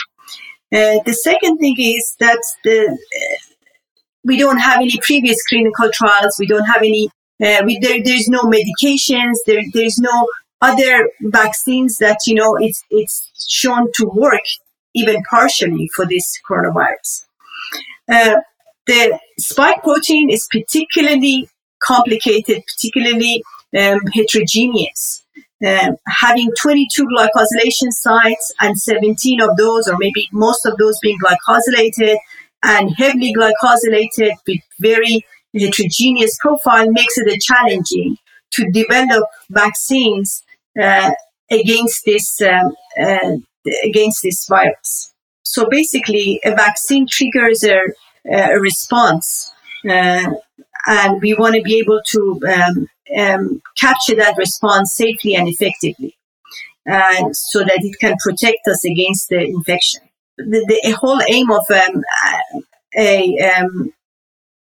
Uh, 0.71 1.01
the 1.05 1.13
second 1.13 1.57
thing 1.57 1.75
is 1.77 2.15
that 2.19 2.39
the, 2.63 2.97
we 4.27 4.37
don't 4.37 4.59
have 4.59 4.81
any 4.81 4.99
previous 5.01 5.41
clinical 5.43 5.89
trials. 5.91 6.35
We 6.37 6.47
don't 6.47 6.65
have 6.65 6.83
any, 6.83 7.09
uh, 7.41 7.63
we, 7.65 7.79
there, 7.79 8.03
there's 8.03 8.27
no 8.27 8.41
medications. 8.41 9.35
There, 9.45 9.63
there's 9.73 9.97
no 9.97 10.27
other 10.61 11.09
vaccines 11.21 11.97
that, 11.97 12.19
you 12.27 12.35
know, 12.35 12.55
it's, 12.59 12.83
it's 12.89 13.31
shown 13.49 13.89
to 13.95 14.05
work 14.05 14.41
even 14.93 15.23
partially 15.29 15.89
for 15.95 16.05
this 16.05 16.39
coronavirus. 16.47 17.23
Uh, 18.11 18.35
the 18.85 19.19
spike 19.37 19.81
protein 19.83 20.29
is 20.29 20.47
particularly 20.51 21.49
complicated, 21.81 22.63
particularly 22.65 23.43
um, 23.77 23.99
heterogeneous. 24.13 25.23
Um, 25.65 25.97
having 26.07 26.51
22 26.61 27.03
glycosylation 27.05 27.91
sites 27.91 28.53
and 28.61 28.77
17 28.79 29.41
of 29.41 29.57
those, 29.57 29.87
or 29.87 29.95
maybe 29.97 30.29
most 30.31 30.65
of 30.65 30.77
those 30.77 30.99
being 30.99 31.17
glycosylated, 31.19 32.17
and 32.63 32.93
heavily 32.97 33.33
glycosylated 33.33 34.31
with 34.47 34.61
very 34.79 35.25
heterogeneous 35.53 36.37
profile 36.39 36.89
makes 36.91 37.17
it 37.17 37.41
challenging 37.41 38.17
to 38.51 38.69
develop 38.71 39.25
vaccines 39.49 40.43
uh, 40.81 41.11
against 41.51 42.05
this 42.05 42.41
um, 42.41 42.75
uh, 43.01 43.37
against 43.83 44.23
this 44.23 44.45
virus. 44.47 45.13
So 45.43 45.67
basically, 45.69 46.39
a 46.43 46.51
vaccine 46.51 47.07
triggers 47.09 47.63
a, 47.63 47.79
a 48.29 48.59
response, 48.59 49.51
uh, 49.89 50.31
and 50.87 51.21
we 51.21 51.33
want 51.33 51.55
to 51.55 51.61
be 51.61 51.79
able 51.79 52.01
to 52.07 52.41
um, 52.47 52.87
um, 53.17 53.61
capture 53.77 54.15
that 54.15 54.35
response 54.37 54.93
safely 54.93 55.35
and 55.35 55.47
effectively, 55.47 56.17
uh, 56.89 57.31
so 57.31 57.59
that 57.59 57.79
it 57.81 57.97
can 57.99 58.15
protect 58.23 58.67
us 58.67 58.83
against 58.85 59.29
the 59.29 59.39
infection 59.39 60.06
the, 60.37 60.79
the 60.83 60.91
whole 60.91 61.19
aim 61.29 61.51
of 61.51 61.65
um, 61.69 62.03
a 62.95 63.37
um, 63.39 63.93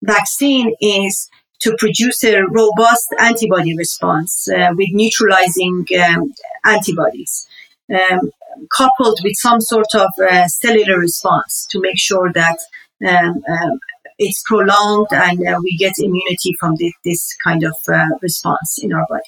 vaccine 0.02 0.74
is 0.82 1.30
to 1.60 1.76
produce 1.78 2.24
a 2.24 2.42
robust 2.50 3.08
antibody 3.20 3.76
response 3.76 4.48
uh, 4.50 4.70
with 4.76 4.90
neutralizing 4.92 5.86
um, 6.04 6.34
antibodies, 6.66 7.48
um, 7.94 8.32
coupled 8.76 9.20
with 9.24 9.34
some 9.36 9.60
sort 9.60 9.94
of 9.96 10.10
uh, 10.30 10.48
cellular 10.48 11.00
response 11.00 11.68
to 11.72 11.80
make 11.80 11.98
sure 11.98 12.32
that 12.34 12.60
um, 13.08 13.42
um, 13.50 13.80
it's 14.20 14.44
prolonged 14.44 15.08
and 15.12 15.40
uh, 15.48 15.60
we 15.64 15.78
get 15.78 15.94
immunity 16.00 16.56
from 16.60 16.76
this, 16.76 16.94
this 17.04 17.36
kind 17.44 17.64
of 17.64 17.76
uh, 17.88 18.06
response 18.22 18.80
in 18.82 18.94
our 18.94 19.06
body. 19.10 19.22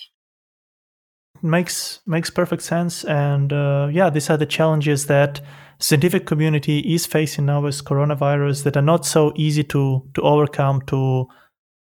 Makes 1.42 2.02
makes 2.06 2.30
perfect 2.30 2.64
sense. 2.64 3.06
And 3.06 3.54
uh, 3.54 3.88
yeah 3.92 4.10
these 4.10 4.30
are 4.30 4.38
the 4.38 4.46
challenges 4.46 5.06
that 5.06 5.42
scientific 5.80 6.26
community 6.26 6.80
is 6.80 7.06
facing 7.06 7.46
now 7.46 7.62
with 7.62 7.84
coronavirus 7.86 8.64
that 8.64 8.78
are 8.78 8.82
not 8.82 9.06
so 9.06 9.32
easy 9.36 9.64
to 9.64 10.04
to 10.14 10.22
overcome 10.22 10.82
to 10.88 11.28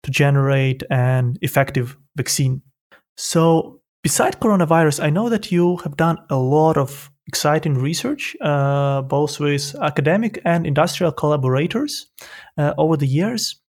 to 0.03 0.11
generate 0.11 0.83
an 0.89 1.35
effective 1.41 1.97
vaccine. 2.15 2.61
So, 3.17 3.81
beside 4.01 4.39
coronavirus, 4.39 5.03
I 5.03 5.09
know 5.09 5.29
that 5.29 5.51
you 5.51 5.77
have 5.77 5.97
done 5.97 6.17
a 6.29 6.37
lot 6.37 6.77
of 6.77 7.11
exciting 7.27 7.75
research, 7.75 8.35
uh, 8.41 9.01
both 9.01 9.39
with 9.39 9.75
academic 9.81 10.41
and 10.45 10.65
industrial 10.65 11.11
collaborators 11.11 12.07
uh, 12.57 12.73
over 12.77 12.95
the 12.95 13.07
years. 13.07 13.59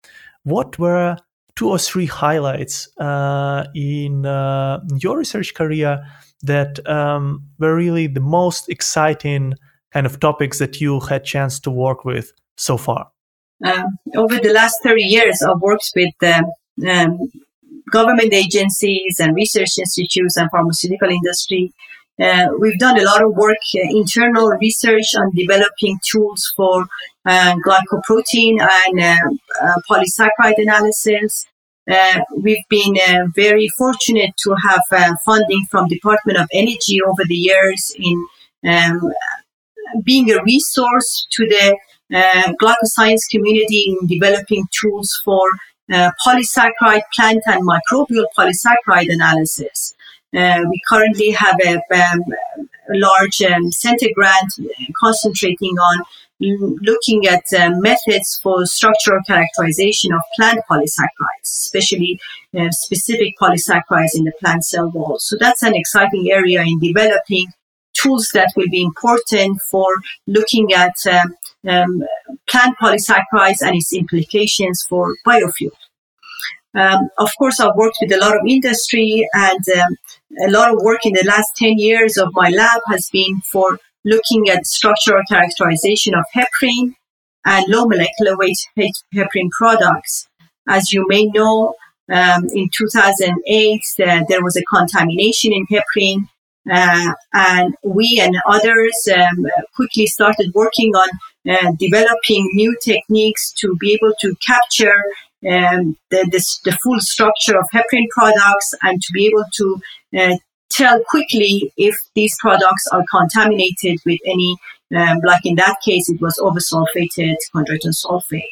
What 0.44 0.78
were 0.78 1.16
two 1.56 1.68
or 1.68 1.78
three 1.78 2.06
highlights 2.06 2.88
uh, 2.98 3.64
in 3.74 4.24
uh, 4.24 4.80
your 5.02 5.18
research 5.18 5.52
career 5.54 6.02
that 6.42 6.78
um, 6.88 7.44
were 7.58 7.74
really 7.74 8.06
the 8.06 8.20
most 8.20 8.68
exciting 8.70 9.54
kind 9.92 10.06
of 10.06 10.20
topics 10.20 10.58
that 10.58 10.80
you 10.80 11.00
had 11.00 11.24
chance 11.24 11.60
to 11.60 11.70
work 11.70 12.04
with 12.04 12.32
so 12.56 12.76
far? 12.76 13.10
Um, 13.64 13.98
over 14.16 14.38
the 14.38 14.52
last 14.52 14.76
30 14.82 15.02
years, 15.02 15.42
I've 15.42 15.60
worked 15.60 15.92
with 15.94 16.14
um, 16.22 16.44
um, 16.88 17.30
government 17.90 18.32
agencies 18.32 19.20
and 19.20 19.34
research 19.34 19.78
institutes 19.78 20.36
and 20.36 20.50
pharmaceutical 20.50 21.10
industry. 21.10 21.72
Uh, 22.20 22.48
we've 22.58 22.78
done 22.78 22.98
a 22.98 23.04
lot 23.04 23.22
of 23.22 23.34
work, 23.34 23.56
uh, 23.76 23.96
internal 23.96 24.48
research 24.60 25.14
on 25.16 25.30
developing 25.34 25.98
tools 26.04 26.52
for 26.54 26.86
uh, 27.26 27.54
glycoprotein 27.66 28.60
and 28.60 29.00
uh, 29.00 29.16
uh, 29.62 29.74
polysaccharide 29.88 30.58
analysis. 30.58 31.46
Uh, 31.90 32.20
we've 32.36 32.64
been 32.68 32.94
very 33.34 33.68
fortunate 33.68 34.30
to 34.36 34.54
have 34.68 34.82
funding 35.24 35.64
from 35.70 35.88
Department 35.88 36.38
of 36.38 36.46
Energy 36.52 37.00
over 37.02 37.24
the 37.26 37.34
years 37.34 37.94
in 37.98 38.26
um, 38.66 39.12
being 40.04 40.30
a 40.30 40.42
resource 40.42 41.26
to 41.30 41.46
the 41.46 41.76
uh, 42.14 42.52
glycoscience 42.60 43.28
community 43.30 43.84
in 43.88 44.06
developing 44.06 44.64
tools 44.72 45.20
for 45.24 45.42
uh, 45.92 46.10
polysaccharide 46.24 47.02
plant 47.14 47.42
and 47.46 47.66
microbial 47.66 48.24
polysaccharide 48.36 49.12
analysis. 49.12 49.94
Uh, 50.36 50.60
we 50.68 50.80
currently 50.88 51.30
have 51.30 51.56
a, 51.64 51.74
um, 51.74 52.22
a 52.92 52.96
large 52.96 53.42
um, 53.42 53.70
center 53.72 54.06
grant 54.14 54.52
concentrating 54.96 55.76
on 55.76 56.04
looking 56.40 57.26
at 57.26 57.44
uh, 57.58 57.70
methods 57.76 58.38
for 58.42 58.64
structural 58.64 59.20
characterization 59.26 60.12
of 60.12 60.20
plant 60.36 60.60
polysaccharides, 60.70 61.44
especially 61.44 62.18
uh, 62.58 62.70
specific 62.70 63.34
polysaccharides 63.40 64.14
in 64.14 64.24
the 64.24 64.32
plant 64.40 64.64
cell 64.64 64.90
wall. 64.90 65.18
So 65.18 65.36
that's 65.38 65.62
an 65.62 65.74
exciting 65.74 66.30
area 66.30 66.62
in 66.62 66.78
developing 66.78 67.48
tools 68.02 68.30
that 68.34 68.48
will 68.56 68.68
be 68.70 68.82
important 68.82 69.60
for 69.70 69.86
looking 70.26 70.72
at 70.72 70.94
um, 71.10 71.34
um, 71.68 72.02
plant 72.48 72.76
polysaccharides 72.80 73.62
and 73.62 73.76
its 73.76 73.92
implications 73.92 74.84
for 74.88 75.14
biofuel. 75.26 75.70
Um, 76.74 77.08
of 77.18 77.30
course, 77.36 77.58
I've 77.58 77.74
worked 77.76 77.98
with 78.00 78.12
a 78.12 78.18
lot 78.18 78.36
of 78.36 78.42
industry 78.46 79.28
and 79.34 79.64
um, 79.76 79.96
a 80.46 80.50
lot 80.50 80.72
of 80.72 80.80
work 80.82 81.04
in 81.04 81.14
the 81.14 81.24
last 81.26 81.50
10 81.56 81.78
years 81.78 82.16
of 82.16 82.28
my 82.32 82.48
lab 82.50 82.80
has 82.88 83.08
been 83.10 83.40
for 83.40 83.78
looking 84.04 84.48
at 84.48 84.66
structural 84.66 85.22
characterization 85.28 86.14
of 86.14 86.24
heparin 86.34 86.94
and 87.44 87.64
low 87.68 87.86
molecular 87.86 88.36
weight 88.36 88.58
heparin 88.78 89.50
products. 89.50 90.28
As 90.68 90.92
you 90.92 91.04
may 91.08 91.24
know, 91.24 91.74
um, 92.12 92.48
in 92.54 92.68
2008, 92.72 93.80
uh, 94.04 94.24
there 94.28 94.42
was 94.42 94.56
a 94.56 94.64
contamination 94.64 95.52
in 95.52 95.66
heparin, 95.66 96.28
uh, 96.70 97.12
and 97.32 97.74
we 97.82 98.20
and 98.22 98.36
others 98.46 99.08
um, 99.14 99.46
quickly 99.74 100.06
started 100.06 100.52
working 100.54 100.94
on 100.94 101.08
uh, 101.48 101.72
developing 101.78 102.48
new 102.52 102.76
techniques 102.84 103.52
to 103.52 103.76
be 103.80 103.94
able 103.94 104.12
to 104.20 104.34
capture 104.46 105.04
um, 105.48 105.96
the, 106.10 106.28
the 106.64 106.76
full 106.84 107.00
structure 107.00 107.58
of 107.58 107.66
heparin 107.72 108.08
products 108.10 108.74
and 108.82 109.00
to 109.00 109.12
be 109.14 109.26
able 109.26 109.44
to 109.54 109.80
uh, 110.18 110.36
tell 110.70 111.02
quickly 111.08 111.72
if 111.76 111.96
these 112.14 112.36
products 112.40 112.86
are 112.92 113.04
contaminated 113.10 113.98
with 114.04 114.18
any, 114.26 114.56
um, 114.94 115.18
like 115.24 115.44
in 115.44 115.54
that 115.56 115.76
case, 115.84 116.10
it 116.10 116.20
was 116.20 116.38
oversulfated 116.38 117.36
chondroitin 117.54 117.94
sulfate. 117.94 118.42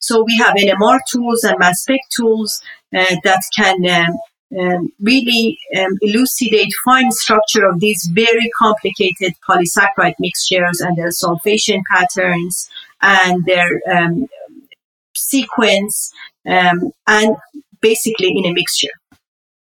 So 0.00 0.24
we 0.24 0.36
have 0.38 0.54
NMR 0.54 1.00
tools 1.10 1.44
and 1.44 1.58
mass 1.58 1.82
spec 1.82 2.00
tools 2.10 2.62
uh, 2.96 3.16
that 3.24 3.42
can 3.56 3.84
um, 4.58 4.92
really 5.00 5.58
um, 5.76 5.92
elucidate 6.00 6.72
fine 6.84 7.10
structure 7.10 7.66
of 7.66 7.80
these 7.80 8.08
very 8.12 8.50
complicated 8.58 9.34
polysaccharide 9.46 10.14
mixtures 10.18 10.80
and 10.80 10.96
their 10.96 11.10
sulfation 11.10 11.80
patterns 11.90 12.68
and 13.02 13.44
their 13.44 13.80
um, 13.90 14.26
sequence 15.14 16.12
um, 16.46 16.90
and 17.06 17.36
basically 17.80 18.32
in 18.34 18.46
a 18.46 18.52
mixture. 18.54 18.88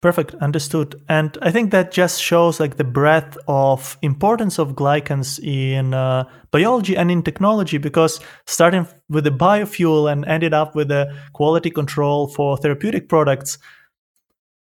Perfect, 0.03 0.35
understood. 0.37 1.03
And 1.09 1.37
I 1.41 1.51
think 1.51 1.71
that 1.73 1.91
just 1.91 2.23
shows 2.23 2.61
like 2.61 2.77
the 2.77 2.85
breadth 2.85 3.37
of 3.49 3.97
importance 4.03 4.59
of 4.59 4.75
glycans 4.75 5.43
in 5.43 5.95
uh, 5.95 6.29
biology 6.51 6.97
and 6.97 7.11
in 7.11 7.23
technology 7.23 7.79
because 7.79 8.21
starting 8.47 8.87
with 9.09 9.25
the 9.25 9.31
biofuel 9.31 10.13
and 10.13 10.25
ended 10.27 10.53
up 10.53 10.77
with 10.77 10.89
the 10.89 11.13
quality 11.33 11.71
control 11.71 12.29
for 12.29 12.57
therapeutic 12.59 13.09
products, 13.09 13.59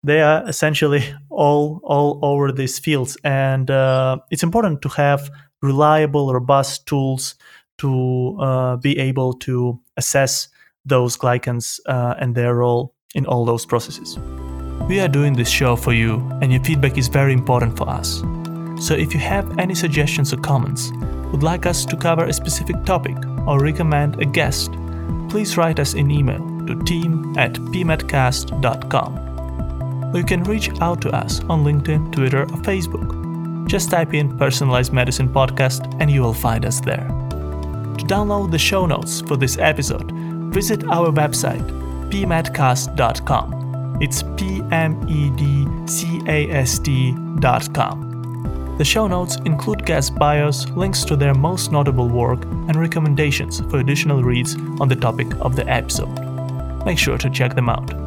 they 0.05 0.21
are 0.21 0.47
essentially 0.47 1.03
all 1.29 1.81
all 1.83 2.19
over 2.21 2.51
these 2.51 2.79
fields. 2.79 3.17
And 3.23 3.69
uh, 3.71 4.17
it's 4.29 4.43
important 4.43 4.81
to 4.83 4.89
have 4.89 5.29
reliable, 5.61 6.33
robust 6.33 6.85
tools 6.85 7.35
to 7.79 8.37
uh, 8.39 8.75
be 8.77 8.97
able 8.99 9.33
to 9.33 9.79
assess 9.97 10.47
those 10.85 11.17
glycans 11.17 11.79
uh, 11.87 12.15
and 12.19 12.35
their 12.35 12.55
role 12.55 12.93
in 13.15 13.25
all 13.25 13.45
those 13.45 13.65
processes. 13.65 14.17
We 14.87 14.99
are 14.99 15.07
doing 15.07 15.33
this 15.33 15.49
show 15.49 15.75
for 15.75 15.93
you, 15.93 16.21
and 16.41 16.51
your 16.51 16.63
feedback 16.63 16.97
is 16.97 17.07
very 17.07 17.33
important 17.33 17.75
for 17.75 17.89
us. 17.89 18.21
So 18.79 18.93
if 18.93 19.13
you 19.13 19.19
have 19.19 19.57
any 19.57 19.73
suggestions 19.73 20.31
or 20.31 20.37
comments, 20.37 20.91
would 21.31 21.41
like 21.41 21.65
us 21.65 21.85
to 21.85 21.97
cover 21.97 22.25
a 22.25 22.33
specific 22.33 22.83
topic, 22.85 23.17
or 23.47 23.59
recommend 23.59 24.21
a 24.21 24.25
guest, 24.25 24.71
please 25.29 25.57
write 25.57 25.79
us 25.79 25.93
an 25.93 26.11
email 26.11 26.39
to 26.67 26.75
team 26.83 27.35
at 27.37 27.53
pmedcast.com. 27.53 29.34
Or 30.15 30.19
you 30.19 30.23
can 30.23 30.45
reach 30.45 30.69
out 30.79 31.01
to 31.01 31.09
us 31.09 31.41
on 31.49 31.65
LinkedIn, 31.65 32.13
Twitter, 32.13 32.43
or 32.43 32.57
Facebook. 32.63 33.67
Just 33.67 33.91
type 33.91 34.13
in 34.13 34.37
Personalized 34.37 34.93
Medicine 34.93 35.27
Podcast 35.27 35.93
and 35.99 36.09
you 36.09 36.21
will 36.21 36.33
find 36.33 36.65
us 36.65 36.79
there. 36.79 37.05
To 37.97 38.05
download 38.05 38.49
the 38.49 38.57
show 38.57 38.85
notes 38.85 39.19
for 39.19 39.35
this 39.35 39.57
episode, 39.57 40.09
visit 40.53 40.85
our 40.85 41.11
website, 41.11 41.69
pmedcast.com. 42.09 43.97
It's 44.01 44.23
p 44.37 44.61
m 44.71 45.05
e 45.09 45.31
d 45.31 45.67
c 45.85 46.21
a 46.27 46.49
s 46.49 46.79
t.com. 46.79 48.75
The 48.77 48.85
show 48.85 49.07
notes 49.07 49.35
include 49.43 49.85
guest 49.85 50.15
bios, 50.15 50.69
links 50.69 51.03
to 51.05 51.17
their 51.17 51.33
most 51.33 51.73
notable 51.73 52.07
work, 52.07 52.45
and 52.45 52.77
recommendations 52.77 53.59
for 53.69 53.79
additional 53.79 54.23
reads 54.23 54.55
on 54.79 54.87
the 54.87 54.95
topic 54.95 55.27
of 55.41 55.57
the 55.57 55.67
episode. 55.67 56.85
Make 56.85 56.99
sure 56.99 57.17
to 57.17 57.29
check 57.29 57.55
them 57.55 57.67
out. 57.67 58.04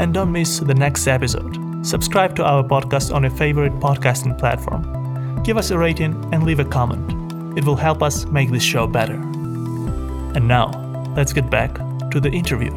And 0.00 0.14
don't 0.14 0.32
miss 0.32 0.60
the 0.60 0.72
next 0.72 1.06
episode. 1.06 1.84
Subscribe 1.84 2.34
to 2.36 2.42
our 2.42 2.64
podcast 2.64 3.14
on 3.14 3.22
your 3.22 3.32
favorite 3.32 3.74
podcasting 3.80 4.38
platform. 4.38 5.42
Give 5.42 5.58
us 5.58 5.70
a 5.70 5.76
rating 5.76 6.14
and 6.32 6.42
leave 6.44 6.58
a 6.58 6.64
comment. 6.64 7.58
It 7.58 7.66
will 7.66 7.76
help 7.76 8.02
us 8.02 8.24
make 8.24 8.50
this 8.50 8.62
show 8.62 8.86
better. 8.86 9.16
And 9.16 10.48
now, 10.48 10.70
let's 11.14 11.34
get 11.34 11.50
back 11.50 11.74
to 12.12 12.18
the 12.18 12.30
interview. 12.30 12.70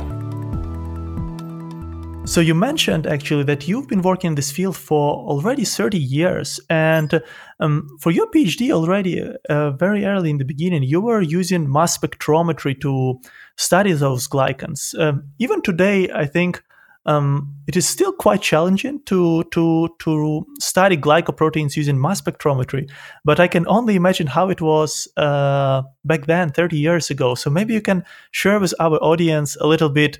So 2.27 2.41
you 2.41 2.53
mentioned 2.53 3.07
actually 3.07 3.43
that 3.43 3.69
you've 3.69 3.87
been 3.87 4.01
working 4.01 4.31
in 4.31 4.35
this 4.35 4.51
field 4.51 4.75
for 4.75 5.15
already 5.15 5.63
30 5.63 5.97
years, 5.97 6.59
and 6.69 7.23
um, 7.61 7.97
for 8.01 8.11
your 8.11 8.29
PhD 8.31 8.71
already 8.71 9.23
uh, 9.49 9.71
very 9.71 10.03
early 10.03 10.29
in 10.29 10.39
the 10.39 10.45
beginning, 10.45 10.83
you 10.83 10.99
were 10.99 11.21
using 11.21 11.71
mass 11.71 11.97
spectrometry 11.97 12.81
to 12.81 13.21
study 13.55 13.93
those 13.93 14.27
glycans. 14.27 14.93
Um, 14.99 15.31
even 15.39 15.61
today, 15.61 16.09
I 16.11 16.25
think 16.25 16.61
um, 17.05 17.53
it 17.67 17.75
is 17.75 17.87
still 17.87 18.11
quite 18.13 18.41
challenging 18.41 19.01
to 19.05 19.43
to 19.51 19.89
to 19.99 20.45
study 20.59 20.97
glycoproteins 20.97 21.75
using 21.75 21.99
mass 21.99 22.21
spectrometry. 22.21 22.89
But 23.25 23.39
I 23.39 23.47
can 23.47 23.67
only 23.67 23.95
imagine 23.95 24.27
how 24.27 24.49
it 24.49 24.61
was 24.61 25.07
uh, 25.17 25.83
back 26.05 26.25
then, 26.27 26.51
30 26.51 26.77
years 26.77 27.09
ago. 27.09 27.35
So 27.35 27.49
maybe 27.49 27.73
you 27.73 27.81
can 27.81 28.03
share 28.31 28.59
with 28.59 28.73
our 28.79 28.97
audience 28.97 29.57
a 29.59 29.67
little 29.67 29.89
bit 29.89 30.19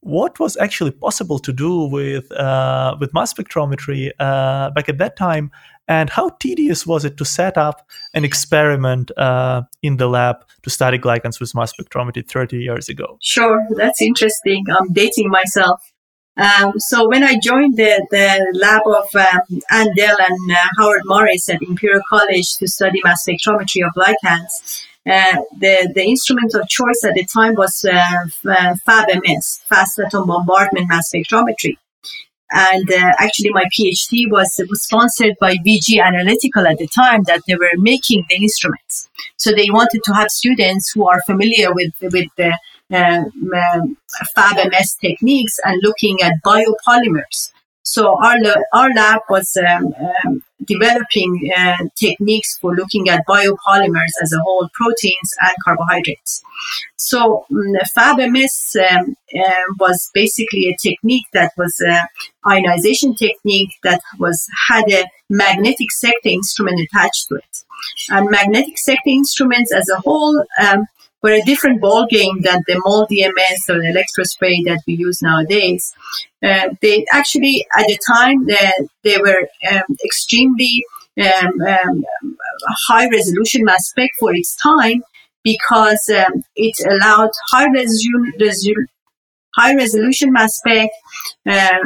what 0.00 0.40
was 0.40 0.56
actually 0.56 0.90
possible 0.90 1.38
to 1.38 1.52
do 1.52 1.84
with 1.84 2.30
uh, 2.32 2.96
with 2.98 3.14
mass 3.14 3.32
spectrometry 3.32 4.10
uh, 4.18 4.70
back 4.70 4.88
at 4.88 4.98
that 4.98 5.16
time, 5.16 5.50
and 5.88 6.10
how 6.10 6.30
tedious 6.40 6.86
was 6.86 7.04
it 7.04 7.16
to 7.18 7.24
set 7.24 7.58
up 7.58 7.88
an 8.14 8.24
experiment 8.24 9.10
uh, 9.16 9.62
in 9.82 9.96
the 9.96 10.08
lab 10.08 10.44
to 10.62 10.70
study 10.70 10.98
glycans 10.98 11.40
with 11.40 11.54
mass 11.54 11.72
spectrometry 11.72 12.28
30 12.28 12.58
years 12.58 12.88
ago? 12.88 13.18
Sure, 13.20 13.66
that's 13.76 14.00
interesting. 14.00 14.64
I'm 14.78 14.92
dating 14.92 15.28
myself. 15.28 15.92
Um, 16.36 16.78
so 16.78 17.08
when 17.08 17.22
I 17.22 17.38
joined 17.42 17.76
the, 17.76 18.06
the 18.10 18.58
lab 18.58 18.82
of 18.86 19.14
um, 19.14 19.60
Ann 19.70 19.94
Dell 19.94 20.16
and 20.18 20.52
uh, 20.52 20.68
Howard 20.78 21.02
Morris 21.04 21.48
at 21.50 21.60
Imperial 21.62 22.00
College 22.08 22.56
to 22.56 22.68
study 22.68 23.00
mass 23.04 23.26
spectrometry 23.26 23.86
of 23.86 23.92
glycans, 23.94 24.84
uh, 25.04 25.42
the, 25.58 25.92
the 25.94 26.04
instrument 26.04 26.54
of 26.54 26.66
choice 26.68 27.04
at 27.04 27.14
the 27.14 27.26
time 27.26 27.54
was 27.54 27.84
uh, 27.84 28.00
uh 28.48 28.76
FAB-MS, 28.86 29.62
fast 29.68 29.96
photon 29.96 30.26
bombardment 30.26 30.88
mass 30.88 31.10
spectrometry. 31.12 31.76
And 32.52 32.90
uh, 32.90 33.12
actually, 33.18 33.50
my 33.50 33.64
PhD 33.76 34.30
was, 34.30 34.60
was 34.68 34.82
sponsored 34.82 35.34
by 35.40 35.56
VG 35.66 36.02
Analytical 36.02 36.66
at 36.66 36.78
the 36.78 36.88
time 36.88 37.22
that 37.24 37.40
they 37.46 37.54
were 37.54 37.70
making 37.76 38.26
the 38.28 38.36
instruments. 38.36 39.08
So 39.36 39.52
they 39.52 39.70
wanted 39.70 40.02
to 40.04 40.12
have 40.12 40.30
students 40.30 40.92
who 40.92 41.08
are 41.08 41.22
familiar 41.22 41.72
with, 41.72 41.92
with 42.00 42.28
the 42.36 42.52
uh, 42.92 43.24
um, 43.74 43.96
FAB-MS 44.34 44.96
techniques 45.00 45.58
and 45.64 45.80
looking 45.82 46.20
at 46.22 46.34
biopolymers. 46.44 47.50
So 47.84 48.18
our, 48.22 48.36
our 48.72 48.90
lab 48.94 49.20
was 49.28 49.56
um, 49.56 49.94
um, 50.24 50.42
developing 50.64 51.50
uh, 51.56 51.76
techniques 51.96 52.58
for 52.58 52.74
looking 52.74 53.08
at 53.08 53.26
biopolymers 53.26 54.12
as 54.22 54.32
a 54.32 54.40
whole, 54.40 54.68
proteins 54.74 55.34
and 55.40 55.52
carbohydrates. 55.64 56.42
So 56.96 57.46
um, 57.50 57.74
FAB-MS 57.94 58.76
um, 58.90 59.16
uh, 59.34 59.74
was 59.78 60.10
basically 60.14 60.68
a 60.68 60.76
technique 60.76 61.26
that 61.32 61.52
was 61.56 61.74
an 61.80 62.06
ionization 62.46 63.14
technique 63.14 63.74
that 63.82 64.00
was 64.18 64.46
had 64.68 64.84
a 64.90 65.04
magnetic 65.28 65.90
sector 65.90 66.28
instrument 66.28 66.80
attached 66.80 67.28
to 67.28 67.36
it. 67.36 67.64
And 68.10 68.30
magnetic 68.30 68.78
sector 68.78 69.10
instruments 69.10 69.72
as 69.72 69.88
a 69.88 70.00
whole 70.00 70.44
um, 70.62 70.86
were 71.22 71.32
a 71.32 71.42
different 71.42 71.80
ball 71.80 72.06
game 72.06 72.40
than 72.42 72.62
the 72.66 72.80
MOLD 72.84 73.08
DMS 73.10 73.68
or 73.68 73.80
the 73.80 73.92
electrospray 73.94 74.64
that 74.66 74.80
we 74.86 74.94
use 74.94 75.22
nowadays. 75.22 75.92
Uh, 76.42 76.70
they 76.80 77.04
actually, 77.12 77.64
at 77.78 77.86
the 77.86 77.98
time, 78.06 78.46
they, 78.46 78.72
they 79.04 79.18
were 79.18 79.48
um, 79.70 79.96
extremely 80.04 80.84
um, 81.20 81.60
um, 81.60 82.04
high 82.88 83.08
resolution 83.08 83.64
mass 83.64 83.88
spec 83.88 84.10
for 84.18 84.34
its 84.34 84.56
time 84.56 85.02
because 85.44 86.08
um, 86.10 86.44
it 86.56 86.74
allowed 86.88 87.30
high 87.50 87.70
resolution, 87.70 88.86
high 89.56 89.74
resolution 89.74 90.32
mass 90.32 90.56
spec 90.56 90.90
uh, 91.46 91.78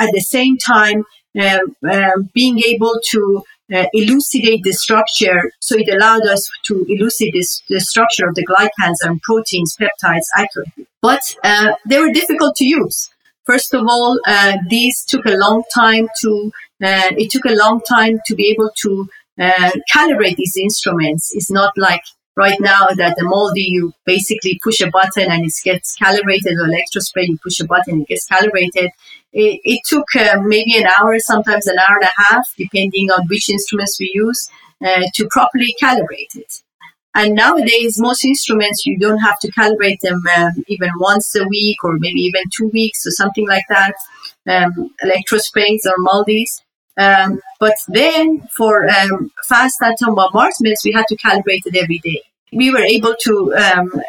at 0.00 0.12
the 0.12 0.20
same 0.20 0.56
time 0.56 1.04
uh, 1.38 1.58
uh, 1.88 2.10
being 2.34 2.58
able 2.64 2.94
to 3.04 3.42
uh, 3.74 3.86
elucidate 3.92 4.62
the 4.62 4.72
structure. 4.72 5.52
So 5.60 5.76
it 5.76 5.88
allowed 5.88 6.26
us 6.26 6.48
to 6.66 6.84
elucidate 6.88 7.34
this, 7.34 7.62
the 7.68 7.80
structure 7.80 8.28
of 8.28 8.34
the 8.34 8.46
glycans 8.46 8.96
and 9.02 9.20
proteins, 9.22 9.76
peptides 9.80 10.26
accurately. 10.36 10.86
But 11.02 11.22
uh, 11.44 11.72
they 11.88 11.98
were 12.00 12.12
difficult 12.12 12.56
to 12.56 12.64
use. 12.64 13.10
First 13.44 13.74
of 13.74 13.86
all, 13.88 14.18
uh, 14.26 14.56
these 14.68 15.04
took 15.04 15.24
a 15.26 15.36
long 15.36 15.62
time 15.74 16.08
to, 16.22 16.52
uh, 16.82 17.10
it 17.16 17.30
took 17.30 17.44
a 17.44 17.54
long 17.54 17.80
time 17.88 18.20
to 18.26 18.34
be 18.34 18.48
able 18.50 18.70
to 18.82 19.08
uh, 19.40 19.70
calibrate 19.94 20.36
these 20.36 20.56
instruments. 20.56 21.30
It's 21.34 21.50
not 21.50 21.72
like 21.76 22.02
right 22.36 22.60
now 22.60 22.86
that 22.96 23.16
the 23.16 23.24
moldy, 23.24 23.62
you 23.62 23.92
basically 24.04 24.60
push 24.62 24.80
a 24.80 24.90
button 24.90 25.30
and 25.30 25.44
it 25.44 25.52
gets 25.64 25.94
calibrated 25.96 26.52
or 26.58 26.68
electrospray, 26.68 27.28
you 27.28 27.38
push 27.42 27.60
a 27.60 27.66
button, 27.66 28.02
it 28.02 28.08
gets 28.08 28.26
calibrated. 28.26 28.90
It, 29.32 29.60
it 29.64 29.80
took 29.86 30.14
uh, 30.14 30.40
maybe 30.42 30.76
an 30.76 30.86
hour, 30.86 31.18
sometimes 31.18 31.66
an 31.66 31.78
hour 31.78 31.96
and 32.00 32.08
a 32.08 32.22
half, 32.22 32.46
depending 32.56 33.10
on 33.10 33.26
which 33.28 33.48
instruments 33.48 33.98
we 33.98 34.10
use, 34.14 34.48
uh, 34.84 35.02
to 35.14 35.26
properly 35.30 35.74
calibrate 35.80 36.36
it. 36.36 36.62
And 37.14 37.34
nowadays, 37.34 37.98
most 37.98 38.26
instruments, 38.26 38.84
you 38.84 38.98
don't 38.98 39.20
have 39.20 39.38
to 39.40 39.50
calibrate 39.52 40.00
them 40.00 40.20
um, 40.36 40.52
even 40.68 40.90
once 41.00 41.34
a 41.34 41.48
week 41.48 41.82
or 41.82 41.96
maybe 41.98 42.20
even 42.20 42.42
two 42.54 42.68
weeks 42.68 43.06
or 43.06 43.10
something 43.10 43.48
like 43.48 43.64
that. 43.70 43.94
Um, 44.46 44.90
electrosprays 45.02 45.86
or 45.86 45.94
MALDIs. 46.04 46.60
Um, 46.98 47.40
but 47.58 47.74
then 47.88 48.46
for 48.56 48.88
um, 48.88 49.30
fast 49.44 49.80
atom 49.82 50.14
bombardments, 50.14 50.84
we 50.84 50.92
had 50.92 51.06
to 51.08 51.16
calibrate 51.16 51.66
it 51.66 51.76
every 51.76 51.98
day. 51.98 52.22
We 52.52 52.70
were 52.70 52.84
able 52.96 53.14
to 53.20 53.54
um, 53.54 54.02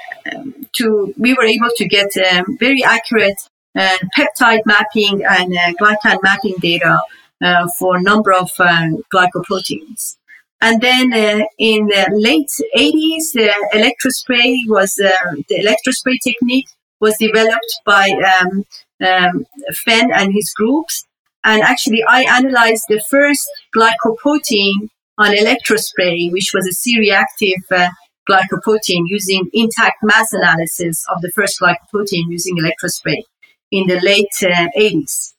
to 0.73 1.13
we 1.17 1.33
were 1.33 1.45
able 1.45 1.69
to 1.75 1.87
get 1.87 2.09
um, 2.17 2.57
very 2.57 2.83
accurate 2.83 3.39
uh, 3.77 3.97
peptide 4.17 4.61
mapping 4.65 5.23
and 5.23 5.53
uh, 5.53 5.73
glycan 5.79 6.17
mapping 6.23 6.55
data 6.59 6.99
uh, 7.41 7.67
for 7.79 7.97
a 7.97 8.01
number 8.01 8.33
of 8.33 8.51
uh, 8.59 8.87
glycoproteins. 9.13 10.17
And 10.59 10.81
then 10.81 11.13
uh, 11.13 11.45
in 11.59 11.85
the 11.85 12.07
late 12.11 12.49
80s, 12.75 13.33
the 13.33 13.53
electrospray 13.73 14.55
was 14.67 14.99
uh, 14.99 15.35
the 15.47 15.59
electrospray 15.63 16.17
technique 16.23 16.67
was 16.99 17.15
developed 17.19 17.81
by 17.85 18.09
um, 18.41 18.65
um, 19.05 19.45
Fenn 19.85 20.11
and 20.11 20.33
his 20.33 20.51
groups. 20.55 21.05
And 21.43 21.61
actually, 21.61 22.03
I 22.07 22.23
analyzed 22.23 22.85
the 22.89 23.01
first 23.09 23.47
glycoprotein 23.75 24.89
on 25.17 25.31
electrospray, 25.31 26.31
which 26.31 26.51
was 26.53 26.67
a 26.67 26.73
C-reactive 26.73 27.63
uh, 27.71 27.89
glycoprotein 28.29 29.03
using 29.07 29.49
intact 29.53 30.03
mass 30.03 30.33
analysis 30.33 31.05
of 31.13 31.21
the 31.21 31.31
first 31.31 31.59
glycoprotein 31.59 32.23
using 32.29 32.57
electrospray 32.57 33.23
in 33.71 33.87
the 33.87 33.99
late 34.01 34.27
80s 34.41 35.33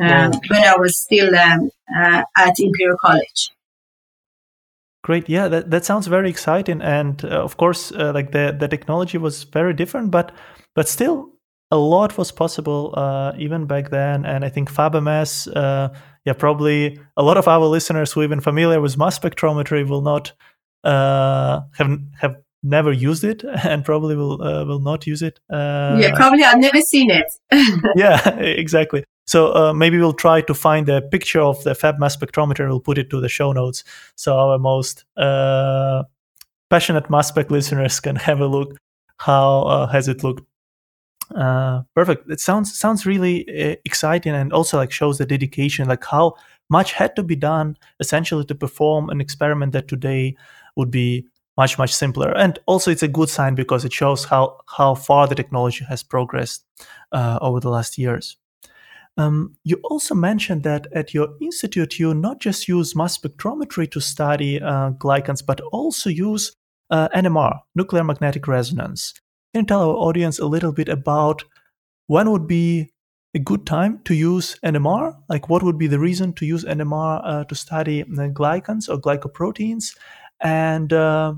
uh, 0.00 0.32
when 0.48 0.62
I 0.64 0.76
was 0.76 0.98
still 0.98 1.34
um, 1.34 1.70
uh, 1.96 2.22
at 2.36 2.58
Imperial 2.58 2.96
College. 3.00 3.50
Great, 5.02 5.28
yeah, 5.28 5.48
that, 5.48 5.70
that 5.70 5.84
sounds 5.84 6.06
very 6.06 6.30
exciting, 6.30 6.80
and 6.80 7.22
uh, 7.24 7.28
of 7.28 7.58
course, 7.58 7.92
uh, 7.92 8.10
like 8.14 8.32
the 8.32 8.56
the 8.58 8.68
technology 8.68 9.18
was 9.18 9.44
very 9.44 9.74
different, 9.74 10.10
but 10.10 10.32
but 10.74 10.88
still, 10.88 11.33
a 11.74 11.78
lot 11.78 12.16
was 12.16 12.30
possible 12.32 12.94
uh, 12.96 13.32
even 13.38 13.66
back 13.66 13.90
then. 13.90 14.24
And 14.24 14.44
I 14.44 14.48
think 14.48 14.70
FabMS, 14.70 15.48
uh, 15.54 15.88
yeah, 16.24 16.32
probably 16.32 16.98
a 17.16 17.22
lot 17.22 17.36
of 17.36 17.48
our 17.48 17.66
listeners 17.66 18.12
who 18.12 18.22
even 18.22 18.40
familiar 18.40 18.80
with 18.80 18.96
mass 18.96 19.18
spectrometry 19.18 19.88
will 19.88 20.02
not 20.02 20.32
have 20.84 21.98
have 22.20 22.36
never 22.64 22.90
used 22.90 23.24
it 23.24 23.44
and 23.64 23.84
probably 23.84 24.16
will 24.16 24.42
uh, 24.42 24.64
will 24.64 24.80
not 24.80 25.06
use 25.06 25.22
it. 25.22 25.38
Uh, 25.50 25.98
yeah, 26.00 26.14
probably 26.14 26.42
I've 26.42 26.58
never 26.58 26.80
seen 26.80 27.10
it. 27.10 27.30
yeah, 27.96 28.28
exactly. 28.38 29.04
So 29.26 29.54
uh, 29.54 29.72
maybe 29.72 29.98
we'll 29.98 30.12
try 30.12 30.40
to 30.42 30.54
find 30.54 30.88
a 30.88 31.00
picture 31.00 31.40
of 31.40 31.62
the 31.64 31.74
Fab 31.74 31.98
mass 31.98 32.16
spectrometer 32.16 32.60
and 32.60 32.70
we'll 32.70 32.80
put 32.80 32.98
it 32.98 33.08
to 33.10 33.20
the 33.20 33.28
show 33.28 33.52
notes 33.52 33.82
so 34.16 34.36
our 34.36 34.58
most 34.58 35.04
uh, 35.16 36.02
passionate 36.68 37.08
mass 37.08 37.28
spec 37.28 37.50
listeners 37.50 38.00
can 38.00 38.16
have 38.16 38.40
a 38.40 38.46
look. 38.46 38.76
How 39.18 39.62
uh, 39.62 39.86
has 39.86 40.08
it 40.08 40.24
looked? 40.24 40.42
Uh, 41.34 41.82
perfect. 41.94 42.30
It 42.30 42.40
sounds 42.40 42.78
sounds 42.78 43.06
really 43.06 43.42
uh, 43.48 43.76
exciting 43.84 44.34
and 44.34 44.52
also 44.52 44.76
like 44.76 44.92
shows 44.92 45.18
the 45.18 45.26
dedication, 45.26 45.88
like 45.88 46.04
how 46.04 46.34
much 46.70 46.92
had 46.92 47.16
to 47.16 47.22
be 47.22 47.36
done 47.36 47.76
essentially 48.00 48.44
to 48.44 48.54
perform 48.54 49.10
an 49.10 49.20
experiment 49.20 49.72
that 49.72 49.88
today 49.88 50.36
would 50.76 50.90
be 50.90 51.26
much 51.56 51.76
much 51.76 51.92
simpler. 51.92 52.30
And 52.36 52.58
also 52.66 52.90
it's 52.90 53.02
a 53.02 53.08
good 53.08 53.28
sign 53.28 53.56
because 53.56 53.84
it 53.84 53.92
shows 53.92 54.24
how 54.24 54.58
how 54.68 54.94
far 54.94 55.26
the 55.26 55.34
technology 55.34 55.84
has 55.88 56.02
progressed 56.04 56.64
uh, 57.12 57.38
over 57.40 57.58
the 57.60 57.70
last 57.70 57.98
years. 57.98 58.36
Um, 59.16 59.56
you 59.64 59.80
also 59.84 60.14
mentioned 60.14 60.64
that 60.64 60.88
at 60.92 61.14
your 61.14 61.28
institute 61.40 61.98
you 62.00 62.14
not 62.14 62.40
just 62.40 62.68
use 62.68 62.96
mass 62.96 63.16
spectrometry 63.16 63.90
to 63.92 64.00
study 64.00 64.60
uh, 64.60 64.90
glycans 64.92 65.44
but 65.46 65.60
also 65.72 66.10
use 66.10 66.56
uh, 66.90 67.08
nmr 67.14 67.60
nuclear 67.76 68.02
magnetic 68.02 68.48
resonance 68.48 69.14
can 69.54 69.62
you 69.62 69.66
tell 69.66 69.88
our 69.88 69.94
audience 69.94 70.40
a 70.40 70.46
little 70.46 70.72
bit 70.72 70.88
about 70.88 71.44
when 72.08 72.28
would 72.32 72.48
be 72.48 72.90
a 73.34 73.38
good 73.38 73.64
time 73.64 74.00
to 74.04 74.12
use 74.12 74.58
NMR? 74.64 75.16
Like, 75.28 75.48
what 75.48 75.62
would 75.62 75.78
be 75.78 75.86
the 75.86 76.00
reason 76.00 76.32
to 76.34 76.44
use 76.44 76.64
NMR 76.64 77.20
uh, 77.24 77.44
to 77.44 77.54
study 77.54 78.02
uh, 78.02 78.06
glycans 78.34 78.88
or 78.88 78.98
glycoproteins? 78.98 79.96
And 80.40 80.92
uh, 80.92 81.34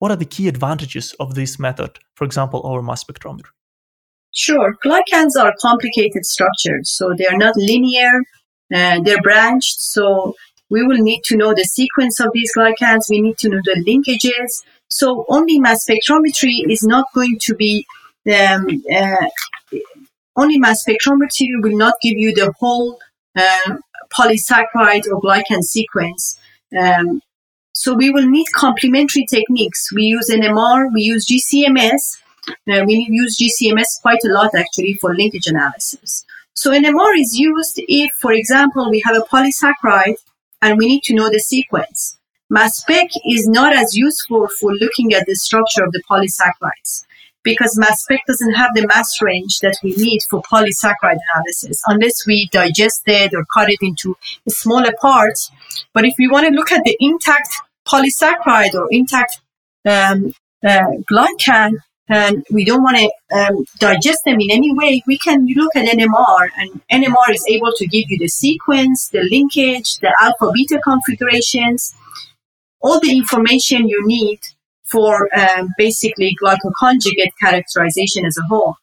what 0.00 0.10
are 0.10 0.16
the 0.16 0.24
key 0.24 0.48
advantages 0.48 1.14
of 1.20 1.36
this 1.36 1.60
method, 1.60 2.00
for 2.16 2.24
example, 2.24 2.60
over 2.64 2.82
mass 2.82 3.04
spectrometry? 3.04 3.52
Sure. 4.32 4.74
Glycans 4.84 5.40
are 5.40 5.54
complicated 5.62 6.26
structures, 6.26 6.90
so 6.90 7.14
they 7.16 7.26
are 7.26 7.38
not 7.38 7.56
linear, 7.56 8.10
uh, 8.74 9.00
they're 9.00 9.22
branched. 9.22 9.80
So 9.80 10.34
we 10.70 10.84
will 10.84 10.98
need 10.98 11.22
to 11.24 11.36
know 11.36 11.52
the 11.52 11.64
sequence 11.64 12.20
of 12.20 12.30
these 12.32 12.52
glycans, 12.56 13.10
we 13.10 13.20
need 13.20 13.38
to 13.38 13.48
know 13.48 13.60
the 13.64 13.82
linkages. 13.86 14.62
So 14.88 15.26
only 15.28 15.58
mass 15.58 15.84
spectrometry 15.84 16.70
is 16.70 16.82
not 16.82 17.06
going 17.14 17.38
to 17.42 17.54
be, 17.54 17.86
um, 18.26 18.82
uh, 18.92 19.26
only 20.36 20.58
mass 20.58 20.84
spectrometry 20.84 21.48
will 21.60 21.76
not 21.76 21.94
give 22.00 22.16
you 22.16 22.34
the 22.34 22.52
whole 22.58 22.98
uh, 23.36 23.76
polysaccharide 24.16 25.06
or 25.06 25.20
glycan 25.20 25.62
sequence. 25.62 26.38
Um, 26.78 27.20
so 27.72 27.94
we 27.94 28.10
will 28.10 28.26
need 28.26 28.46
complementary 28.54 29.26
techniques. 29.26 29.92
We 29.92 30.04
use 30.04 30.30
NMR, 30.30 30.92
we 30.92 31.02
use 31.02 31.26
GCMS. 31.26 32.18
Uh, 32.48 32.84
we 32.86 33.06
use 33.08 33.38
GCMS 33.38 34.00
quite 34.02 34.20
a 34.24 34.32
lot 34.32 34.54
actually 34.54 34.94
for 34.94 35.14
linkage 35.14 35.46
analysis. 35.46 36.24
So 36.54 36.72
NMR 36.72 37.18
is 37.18 37.38
used 37.38 37.80
if, 37.88 38.12
for 38.14 38.32
example, 38.32 38.90
we 38.90 39.02
have 39.06 39.16
a 39.16 39.20
polysaccharide 39.20 40.16
and 40.62 40.78
we 40.78 40.86
need 40.86 41.02
to 41.04 41.14
know 41.14 41.30
the 41.30 41.40
sequence. 41.40 42.18
Mass 42.48 42.78
spec 42.78 43.08
is 43.24 43.46
not 43.46 43.74
as 43.74 43.96
useful 43.96 44.48
for 44.58 44.72
looking 44.74 45.14
at 45.14 45.26
the 45.26 45.36
structure 45.36 45.84
of 45.84 45.92
the 45.92 46.02
polysaccharides 46.10 47.04
because 47.42 47.78
mass 47.78 48.02
spec 48.02 48.20
doesn't 48.26 48.54
have 48.54 48.70
the 48.74 48.86
mass 48.86 49.22
range 49.22 49.60
that 49.60 49.76
we 49.82 49.94
need 49.96 50.20
for 50.28 50.42
polysaccharide 50.42 51.18
analysis 51.34 51.82
unless 51.86 52.26
we 52.26 52.48
digest 52.52 53.02
it 53.06 53.32
or 53.34 53.44
cut 53.54 53.70
it 53.70 53.78
into 53.80 54.16
smaller 54.48 54.92
parts. 55.00 55.50
But 55.94 56.04
if 56.04 56.14
we 56.18 56.28
want 56.28 56.46
to 56.46 56.52
look 56.52 56.72
at 56.72 56.84
the 56.84 56.96
intact 57.00 57.48
polysaccharide 57.86 58.74
or 58.74 58.88
intact 58.90 59.40
um, 59.86 60.34
uh, 60.66 60.82
glycan, 61.10 61.78
and 62.10 62.44
we 62.50 62.64
don't 62.64 62.82
want 62.82 62.96
to 62.96 63.38
um, 63.38 63.64
digest 63.78 64.24
them 64.24 64.40
in 64.40 64.50
any 64.50 64.74
way, 64.74 65.00
we 65.06 65.16
can 65.16 65.46
look 65.54 65.74
at 65.76 65.86
NMR, 65.86 66.48
and 66.58 66.80
NMR 66.90 67.32
is 67.32 67.44
able 67.48 67.72
to 67.76 67.86
give 67.86 68.04
you 68.08 68.18
the 68.18 68.26
sequence, 68.28 69.08
the 69.08 69.22
linkage, 69.30 69.98
the 69.98 70.12
alpha 70.20 70.50
beta 70.52 70.80
configurations, 70.82 71.94
all 72.80 72.98
the 72.98 73.16
information 73.16 73.88
you 73.88 74.02
need 74.06 74.40
for 74.84 75.28
um, 75.38 75.68
basically 75.78 76.36
glycoconjugate 76.42 77.32
characterization 77.40 78.26
as 78.26 78.36
a 78.36 78.42
whole. 78.48 78.74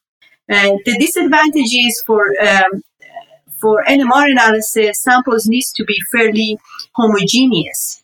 And 0.48 0.78
the 0.86 0.96
disadvantages 0.98 2.02
for 2.06 2.24
um, 2.42 2.82
for 3.60 3.84
NMR 3.84 4.30
analysis, 4.30 5.02
samples 5.02 5.46
needs 5.46 5.70
to 5.72 5.84
be 5.84 5.98
fairly 6.10 6.58
homogeneous. 6.94 8.02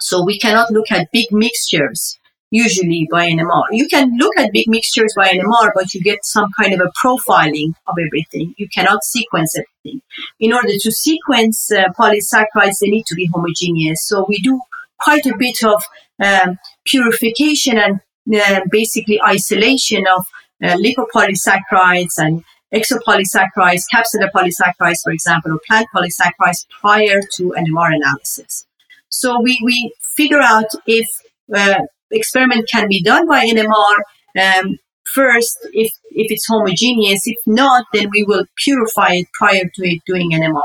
So 0.00 0.24
we 0.24 0.38
cannot 0.38 0.70
look 0.70 0.90
at 0.90 1.10
big 1.12 1.26
mixtures 1.30 2.18
usually 2.50 3.08
by 3.10 3.28
NMR. 3.28 3.64
You 3.72 3.88
can 3.88 4.16
look 4.18 4.36
at 4.38 4.52
big 4.52 4.68
mixtures 4.68 5.12
by 5.16 5.28
NMR, 5.28 5.70
but 5.74 5.92
you 5.94 6.02
get 6.02 6.24
some 6.24 6.48
kind 6.58 6.72
of 6.74 6.80
a 6.80 6.92
profiling 7.04 7.74
of 7.86 7.96
everything. 8.06 8.54
You 8.56 8.68
cannot 8.68 9.04
sequence 9.04 9.56
everything. 9.56 10.00
In 10.38 10.52
order 10.52 10.72
to 10.78 10.92
sequence 10.92 11.70
uh, 11.72 11.88
polysaccharides, 11.98 12.78
they 12.80 12.88
need 12.88 13.06
to 13.06 13.14
be 13.14 13.28
homogeneous. 13.32 14.06
So 14.06 14.24
we 14.28 14.38
do 14.38 14.60
quite 15.00 15.26
a 15.26 15.36
bit 15.36 15.62
of 15.64 15.82
um, 16.24 16.58
purification 16.84 17.78
and 17.78 18.00
uh, 18.34 18.60
basically 18.70 19.20
isolation 19.22 20.04
of 20.16 20.26
uh, 20.62 20.76
lipopolysaccharides 20.76 22.18
and 22.18 22.44
exopolysaccharides, 22.74 23.84
capsular 23.92 24.30
polysaccharides, 24.34 25.02
for 25.02 25.12
example, 25.12 25.52
or 25.52 25.60
plant 25.66 25.86
polysaccharides 25.94 26.66
prior 26.80 27.20
to 27.34 27.54
NMR 27.56 27.94
analysis. 27.94 28.66
So 29.08 29.40
we, 29.40 29.60
we 29.62 29.94
figure 30.00 30.40
out 30.40 30.66
if 30.86 31.08
uh, 31.54 31.82
experiment 32.10 32.68
can 32.72 32.88
be 32.88 33.02
done 33.02 33.26
by 33.26 33.46
NMR 33.46 33.96
um, 34.40 34.78
first, 35.12 35.56
if, 35.72 35.92
if 36.10 36.30
it's 36.30 36.46
homogeneous. 36.46 37.26
If 37.26 37.38
not, 37.46 37.86
then 37.92 38.08
we 38.10 38.22
will 38.22 38.44
purify 38.56 39.14
it 39.14 39.26
prior 39.32 39.64
to 39.74 39.88
it 39.88 40.00
doing 40.06 40.32
NMR. 40.32 40.62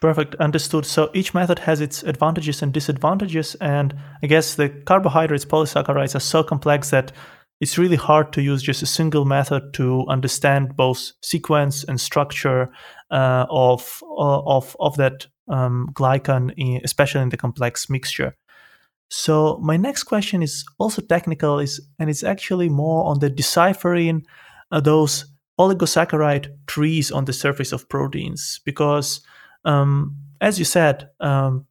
Perfect, 0.00 0.36
understood. 0.36 0.86
So 0.86 1.10
each 1.12 1.34
method 1.34 1.60
has 1.60 1.80
its 1.80 2.04
advantages 2.04 2.62
and 2.62 2.72
disadvantages, 2.72 3.56
and 3.56 3.94
I 4.22 4.28
guess 4.28 4.54
the 4.54 4.68
carbohydrates, 4.68 5.44
polysaccharides 5.44 6.14
are 6.14 6.20
so 6.20 6.44
complex 6.44 6.90
that 6.90 7.10
it's 7.60 7.76
really 7.76 7.96
hard 7.96 8.32
to 8.34 8.42
use 8.42 8.62
just 8.62 8.82
a 8.82 8.86
single 8.86 9.24
method 9.24 9.74
to 9.74 10.06
understand 10.08 10.76
both 10.76 11.12
sequence 11.22 11.82
and 11.82 12.00
structure 12.00 12.70
uh, 13.10 13.46
of 13.50 14.00
uh, 14.04 14.40
of 14.46 14.76
of 14.78 14.96
that 14.96 15.26
um, 15.48 15.88
glycan, 15.94 16.52
especially 16.84 17.22
in 17.22 17.30
the 17.30 17.36
complex 17.36 17.90
mixture. 17.90 18.36
So 19.08 19.58
my 19.62 19.76
next 19.76 20.04
question 20.04 20.42
is 20.42 20.64
also 20.78 21.02
technical, 21.02 21.58
is 21.58 21.80
and 21.98 22.10
it's 22.10 22.22
actually 22.22 22.68
more 22.68 23.04
on 23.06 23.20
the 23.20 23.30
deciphering 23.30 24.26
uh, 24.70 24.80
those 24.80 25.24
oligosaccharide 25.58 26.48
trees 26.66 27.10
on 27.10 27.24
the 27.24 27.32
surface 27.32 27.72
of 27.72 27.88
proteins 27.88 28.60
because 28.64 29.20
um, 29.64 30.16
as 30.40 30.58
you 30.58 30.64
said, 30.64 31.08
um, 31.20 31.66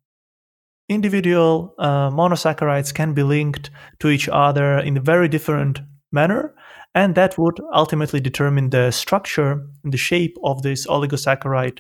individual 0.90 1.74
uh, 1.80 2.10
monosaccharides 2.10 2.94
can 2.94 3.14
be 3.14 3.24
linked 3.24 3.70
to 4.00 4.10
each 4.10 4.30
other 4.30 4.80
in 4.80 4.98
a 4.98 5.02
very 5.02 5.28
different 5.28 5.82
manner, 6.12 6.54
and 6.96 7.16
that 7.16 7.38
would 7.38 7.60
ultimately 7.74 8.20
determine 8.20 8.70
the 8.70 8.92
structure 8.92 9.66
and 9.84 9.94
the 9.94 9.98
shape 9.98 10.38
of 10.44 10.62
this 10.62 10.88
oligosaccharide 10.88 11.80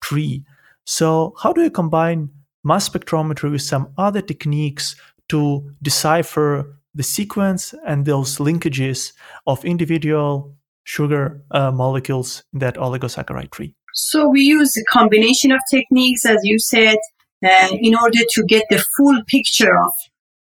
tree. 0.00 0.44
So, 0.84 1.34
how 1.42 1.52
do 1.52 1.62
you 1.62 1.70
combine 1.70 2.30
mass 2.64 2.88
spectrometry 2.88 3.50
with 3.50 3.62
some 3.62 3.92
other 3.96 4.20
techniques 4.20 4.96
to 5.28 5.70
decipher 5.82 6.78
the 6.94 7.02
sequence 7.02 7.74
and 7.86 8.06
those 8.06 8.38
linkages 8.38 9.12
of 9.46 9.64
individual 9.64 10.56
sugar 10.84 11.42
uh, 11.50 11.70
molecules 11.70 12.42
in 12.52 12.60
that 12.60 12.76
oligosaccharide 12.76 13.50
tree? 13.50 13.74
So 13.94 14.28
we 14.28 14.42
use 14.42 14.76
a 14.76 14.84
combination 14.84 15.52
of 15.52 15.60
techniques, 15.70 16.24
as 16.24 16.38
you 16.42 16.58
said, 16.58 16.96
uh, 17.44 17.68
in 17.72 17.94
order 17.94 18.20
to 18.30 18.42
get 18.44 18.64
the 18.70 18.84
full 18.96 19.22
picture 19.26 19.76
of 19.78 19.92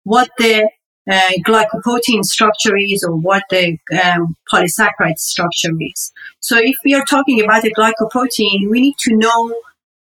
what 0.04 0.30
the 0.38 0.70
uh, 1.10 1.32
glycoprotein 1.46 2.24
structure 2.24 2.76
is 2.78 3.04
or 3.08 3.16
what 3.16 3.44
the 3.50 3.78
um, 4.04 4.36
polysaccharide 4.52 5.18
structure 5.18 5.72
is. 5.80 6.12
So 6.40 6.58
if 6.58 6.76
we 6.84 6.94
are 6.96 7.04
talking 7.06 7.44
about 7.44 7.64
a 7.64 7.72
glycoprotein, 7.72 8.70
we 8.70 8.82
need 8.82 8.98
to 9.00 9.16
know 9.16 9.56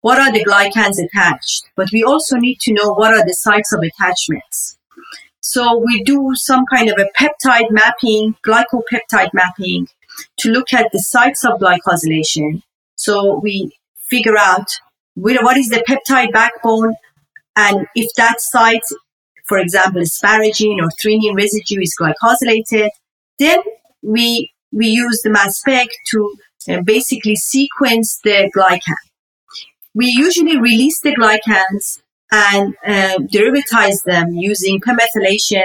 what 0.01 0.19
are 0.19 0.33
the 0.33 0.45
glycans 0.45 1.03
attached, 1.03 1.69
but 1.77 1.89
we 1.93 2.03
also 2.03 2.37
need 2.37 2.61
to 2.61 2.73
know 2.73 2.93
what 2.93 3.13
are 3.13 3.25
the 3.25 3.35
sites 3.35 3.73
of 3.73 3.83
attachments. 3.83 4.79
So 5.41 5.79
we 5.79 6.03
do 6.05 6.33
some 6.35 6.65
kind 6.67 6.89
of 6.91 6.99
a 6.99 7.09
peptide 7.19 7.71
mapping, 7.71 8.37
glycopeptide 8.47 9.33
mapping 9.33 9.89
to 10.39 10.51
look 10.51 10.73
at 10.73 10.93
the 10.93 10.99
sites 10.99 11.45
of 11.45 11.59
glycosylation. 11.61 12.63
So 12.97 13.41
we 13.43 13.73
figure 13.97 14.37
out 14.39 14.67
what 15.15 15.57
is 15.57 15.69
the 15.69 15.85
peptide 15.89 16.33
backbone 16.33 16.95
and 17.57 17.87
if 17.97 18.13
that 18.15 18.41
site, 18.41 18.85
for 19.47 19.59
example, 19.59 20.03
asparagine 20.03 20.81
or 20.81 20.91
threonine 21.03 21.35
residue 21.35 21.81
is 21.81 21.97
glycosylated, 22.01 22.91
then 23.41 23.59
we, 24.03 24.53
we 24.71 24.87
use 24.87 25.23
the 25.23 25.31
mass 25.31 25.59
spec 25.59 25.89
to 26.11 26.35
uh, 26.69 26.83
basically 26.83 27.35
sequence 27.35 28.21
the 28.23 28.51
glycan. 28.57 29.08
We 29.99 30.07
usually 30.07 30.57
release 30.61 31.01
the 31.01 31.17
glycans 31.17 32.01
and 32.31 32.77
uh, 32.87 33.17
derivatize 33.35 34.05
them 34.05 34.33
using 34.33 34.81
permethylation 34.81 35.65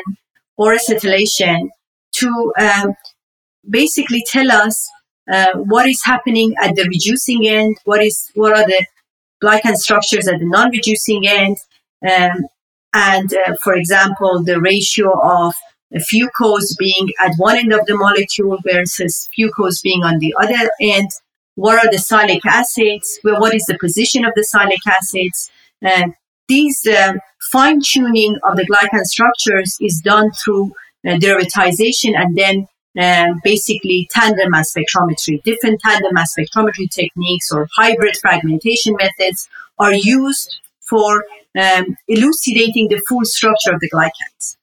or 0.57 0.75
acetylation 0.75 1.69
to 2.13 2.53
um, 2.59 2.95
basically 3.69 4.23
tell 4.27 4.51
us 4.51 4.89
uh, 5.31 5.51
what 5.73 5.87
is 5.87 6.01
happening 6.03 6.55
at 6.63 6.75
the 6.75 6.83
reducing 6.95 7.47
end, 7.47 7.77
what 7.85 8.03
is 8.03 8.31
what 8.33 8.57
are 8.57 8.65
the 8.65 8.83
glycan 9.43 9.75
structures 9.75 10.27
at 10.27 10.39
the 10.39 10.49
non-reducing 10.57 11.27
end, 11.27 11.57
um, 12.09 12.47
and 12.93 13.31
uh, 13.45 13.53
for 13.63 13.75
example, 13.75 14.41
the 14.43 14.59
ratio 14.59 15.11
of 15.21 15.53
fucose 16.11 16.75
being 16.79 17.07
at 17.23 17.33
one 17.37 17.57
end 17.57 17.71
of 17.71 17.85
the 17.85 17.95
molecule 17.95 18.57
versus 18.65 19.29
fucose 19.37 19.79
being 19.83 20.03
on 20.03 20.17
the 20.17 20.33
other 20.41 20.71
end. 20.81 21.09
What 21.55 21.83
are 21.83 21.91
the 21.91 21.97
sialic 21.97 22.45
acids? 22.45 23.19
Well, 23.23 23.39
what 23.39 23.53
is 23.53 23.65
the 23.65 23.77
position 23.79 24.25
of 24.25 24.33
the 24.35 24.41
sialic 24.41 24.85
acids? 24.87 25.51
And 25.81 26.13
these 26.47 26.85
uh, 26.87 27.13
fine 27.51 27.81
tuning 27.81 28.37
of 28.43 28.57
the 28.57 28.65
glycan 28.65 29.03
structures 29.03 29.77
is 29.79 30.01
done 30.01 30.31
through 30.31 30.73
uh, 31.07 31.11
derivatization 31.11 32.15
and 32.15 32.37
then 32.37 32.67
um, 32.99 33.41
basically 33.43 34.07
tandem 34.11 34.51
mass 34.51 34.73
spectrometry. 34.73 35.41
Different 35.43 35.79
tandem 35.81 36.13
mass 36.13 36.33
spectrometry 36.37 36.89
techniques 36.89 37.51
or 37.51 37.67
hybrid 37.75 38.17
fragmentation 38.17 38.95
methods 38.95 39.49
are 39.79 39.93
used 39.93 40.59
for 40.81 41.23
um, 41.59 41.97
elucidating 42.07 42.87
the 42.89 43.01
full 43.07 43.25
structure 43.25 43.71
of 43.71 43.79
the 43.79 43.89
glycans. 43.89 44.57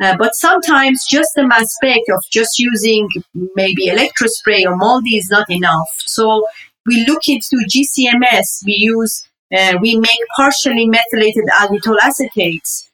Uh, 0.00 0.16
but 0.16 0.34
sometimes 0.34 1.04
just 1.06 1.30
the 1.36 1.46
mass 1.46 1.74
spec 1.74 2.00
of 2.14 2.24
just 2.30 2.58
using 2.58 3.08
maybe 3.54 3.86
electrospray 3.86 4.64
or 4.64 4.76
MALDI 4.76 5.18
is 5.18 5.28
not 5.30 5.50
enough. 5.50 5.88
So 5.98 6.46
we 6.86 7.04
look 7.06 7.28
into 7.28 7.56
GCMS. 7.68 8.64
We 8.64 8.72
use, 8.72 9.28
uh, 9.54 9.76
we 9.80 9.96
make 9.96 10.18
partially 10.36 10.88
methylated 10.88 11.44
alditol 11.52 11.98
acetates. 11.98 12.88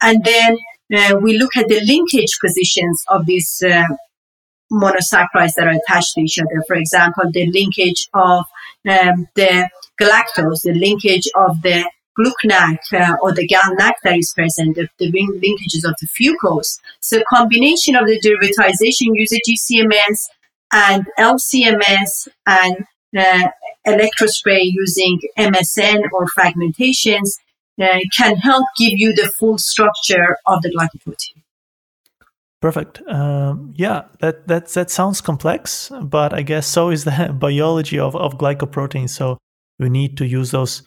And 0.00 0.24
then 0.24 0.58
uh, 0.94 1.16
we 1.20 1.36
look 1.36 1.56
at 1.56 1.68
the 1.68 1.80
linkage 1.80 2.38
positions 2.40 3.02
of 3.08 3.26
these 3.26 3.62
uh, 3.66 3.84
monosaccharides 4.72 5.54
that 5.56 5.66
are 5.66 5.78
attached 5.84 6.14
to 6.14 6.20
each 6.20 6.38
other. 6.38 6.62
For 6.66 6.76
example, 6.76 7.24
the 7.32 7.50
linkage 7.50 8.08
of 8.14 8.44
um, 8.88 9.26
the 9.34 9.68
galactose, 10.00 10.62
the 10.62 10.74
linkage 10.74 11.28
of 11.34 11.60
the 11.62 11.88
glucnac 12.18 12.78
uh, 12.92 13.16
or 13.22 13.32
the 13.32 13.46
galnac 13.46 13.94
that 14.04 14.16
is 14.16 14.32
present, 14.32 14.76
the, 14.76 14.88
the 14.98 15.10
linkages 15.12 15.88
of 15.88 15.94
the 16.00 16.08
fucose. 16.08 16.78
So 17.00 17.22
combination 17.28 17.96
of 17.96 18.06
the 18.06 18.20
derivatization 18.20 19.14
using 19.14 19.40
GCMS 19.48 20.28
and 20.72 21.06
LCMS 21.18 22.28
and 22.46 22.86
uh, 23.16 23.48
electrospray 23.86 24.60
using 24.62 25.20
MSN 25.38 26.02
or 26.12 26.26
fragmentations 26.38 27.38
uh, 27.80 27.98
can 28.16 28.36
help 28.36 28.66
give 28.76 28.92
you 28.94 29.14
the 29.14 29.30
full 29.38 29.58
structure 29.58 30.36
of 30.46 30.62
the 30.62 30.70
glycoprotein. 30.70 31.42
Perfect. 32.60 33.02
Um, 33.08 33.72
yeah, 33.74 34.04
that 34.20 34.46
that 34.46 34.68
that 34.68 34.88
sounds 34.88 35.20
complex, 35.20 35.90
but 36.00 36.32
I 36.32 36.42
guess 36.42 36.66
so 36.66 36.90
is 36.90 37.02
the 37.02 37.34
biology 37.38 37.98
of, 37.98 38.14
of 38.14 38.38
glycoproteins. 38.38 39.10
So 39.10 39.38
we 39.80 39.88
need 39.88 40.16
to 40.18 40.26
use 40.26 40.52
those 40.52 40.82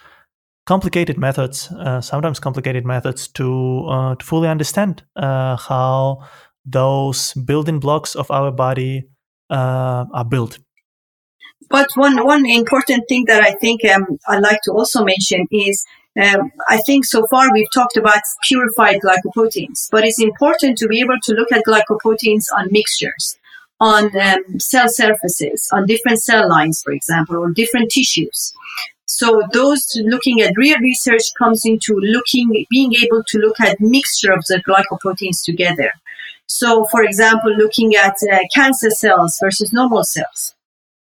complicated 0.65 1.17
methods, 1.17 1.71
uh, 1.71 2.01
sometimes 2.01 2.39
complicated 2.39 2.85
methods, 2.85 3.27
to 3.29 3.85
uh, 3.87 4.15
to 4.15 4.25
fully 4.25 4.47
understand 4.47 5.03
uh, 5.15 5.55
how 5.57 6.23
those 6.65 7.33
building 7.33 7.79
blocks 7.79 8.15
of 8.15 8.29
our 8.31 8.51
body 8.51 9.07
uh, 9.49 10.05
are 10.13 10.25
built. 10.25 10.59
But 11.69 11.89
one 11.95 12.25
one 12.25 12.45
important 12.45 13.07
thing 13.07 13.25
that 13.27 13.41
I 13.41 13.51
think 13.53 13.85
um, 13.85 14.17
I'd 14.27 14.41
like 14.41 14.59
to 14.63 14.71
also 14.71 15.03
mention 15.03 15.47
is 15.51 15.85
um, 16.21 16.51
I 16.69 16.77
think 16.85 17.05
so 17.05 17.25
far 17.27 17.51
we've 17.51 17.71
talked 17.73 17.97
about 17.97 18.21
purified 18.43 19.01
glycoproteins, 19.01 19.89
but 19.91 20.03
it's 20.05 20.21
important 20.21 20.77
to 20.77 20.87
be 20.87 20.99
able 21.01 21.19
to 21.23 21.33
look 21.33 21.51
at 21.51 21.65
glycoproteins 21.65 22.45
on 22.55 22.69
mixtures, 22.71 23.37
on 23.79 24.17
um, 24.19 24.59
cell 24.59 24.87
surfaces, 24.87 25.67
on 25.73 25.85
different 25.85 26.21
cell 26.21 26.47
lines, 26.47 26.81
for 26.81 26.93
example, 26.93 27.35
or 27.37 27.51
different 27.51 27.91
tissues. 27.91 28.53
So 29.05 29.43
those 29.53 29.85
looking 29.95 30.41
at 30.41 30.53
real 30.57 30.79
research 30.79 31.23
comes 31.37 31.65
into 31.65 31.95
looking, 31.95 32.65
being 32.69 32.93
able 32.95 33.23
to 33.27 33.37
look 33.37 33.59
at 33.59 33.79
mixture 33.79 34.33
of 34.33 34.43
the 34.47 34.61
glycoproteins 34.67 35.43
together. 35.43 35.93
So, 36.47 36.85
for 36.85 37.03
example, 37.03 37.51
looking 37.55 37.95
at 37.95 38.15
uh, 38.31 38.39
cancer 38.53 38.89
cells 38.89 39.37
versus 39.41 39.73
normal 39.73 40.03
cells, 40.03 40.55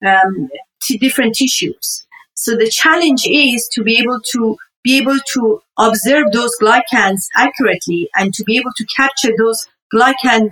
um, 0.05 0.49
t- 0.83 0.99
different 0.99 1.35
tissues. 1.35 2.05
So 2.35 2.57
the 2.57 2.69
challenge 2.69 3.27
is 3.27 3.69
to 3.73 3.83
be 3.83 3.99
able 3.99 4.21
to 4.33 4.57
be 4.83 4.99
able 4.99 5.19
to 5.35 5.63
observe 5.79 6.33
those 6.33 6.57
glycans 6.61 7.27
accurately 7.37 8.11
and 8.17 8.35
to 8.35 8.43
be 8.43 8.57
able 8.57 8.73
to 8.77 8.85
capture 8.97 9.31
those 9.39 9.67
glycan 9.95 10.51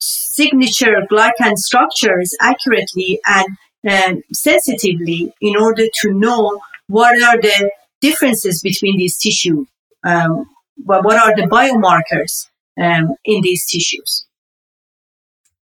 signature 0.00 0.96
glycan 1.10 1.56
structures 1.56 2.34
accurately 2.40 3.20
and 3.26 3.46
um, 3.88 4.22
sensitively 4.32 5.32
in 5.40 5.56
order 5.56 5.84
to 6.00 6.12
know 6.12 6.60
what 6.88 7.20
are 7.22 7.40
the 7.40 7.70
differences 8.00 8.60
between 8.62 8.96
these 8.96 9.16
tissue, 9.16 9.66
um, 10.04 10.46
what 10.84 11.16
are 11.16 11.34
the 11.36 11.46
biomarkers 11.48 12.48
um, 12.80 13.14
in 13.24 13.42
these 13.42 13.66
tissues. 13.66 14.24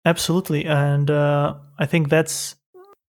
Absolutely, 0.05 0.65
and 0.65 1.11
uh, 1.11 1.55
I 1.79 1.87
think 1.87 2.09
that's 2.09 2.57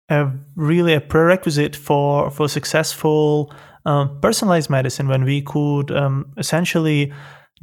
a 0.10 0.30
really 0.56 0.94
a 0.94 1.02
prerequisite 1.02 1.76
for 1.76 2.30
for 2.30 2.50
successful 2.50 3.54
um, 3.86 4.20
personalized 4.22 4.70
medicine 4.70 5.08
when 5.08 5.24
we 5.24 5.42
could 5.42 5.90
um, 5.92 6.34
essentially 6.38 7.14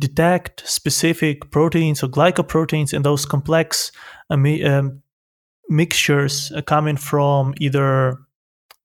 detect 0.01 0.66
specific 0.66 1.51
proteins 1.51 2.03
or 2.03 2.09
glycoproteins 2.09 2.94
in 2.94 3.03
those 3.03 3.27
complex 3.27 3.92
um, 4.31 4.46
um 4.64 5.03
mixtures 5.68 6.52
uh, 6.54 6.62
coming 6.62 6.96
from 6.96 7.54
either 7.59 8.18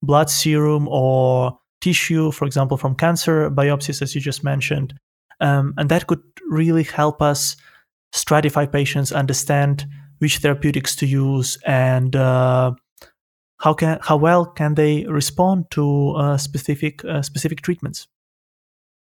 blood 0.02 0.30
serum 0.30 0.88
or 0.90 1.58
tissue, 1.82 2.32
for 2.32 2.46
example, 2.46 2.78
from 2.78 2.96
cancer 2.96 3.50
biopsies, 3.50 4.02
as 4.02 4.16
you 4.16 4.22
just 4.22 4.44
mentioned. 4.44 4.94
Um, 5.42 5.74
and 5.78 5.90
that 5.90 6.08
could 6.08 6.22
really 6.50 6.84
help 6.84 7.22
us 7.22 7.58
stratify 8.14 8.72
patients, 8.72 9.12
understand 9.12 9.86
which 10.20 10.38
therapeutics 10.38 10.96
to 10.98 11.06
use, 11.06 11.58
and 11.66 12.16
uh, 12.16 12.72
how 13.60 13.74
can 13.74 14.00
how 14.02 14.16
well 14.16 14.46
can 14.46 14.76
they 14.76 15.06
respond 15.06 15.66
to 15.72 16.12
uh, 16.12 16.38
specific 16.38 17.04
uh, 17.04 17.22
specific 17.22 17.62
treatments? 17.62 18.08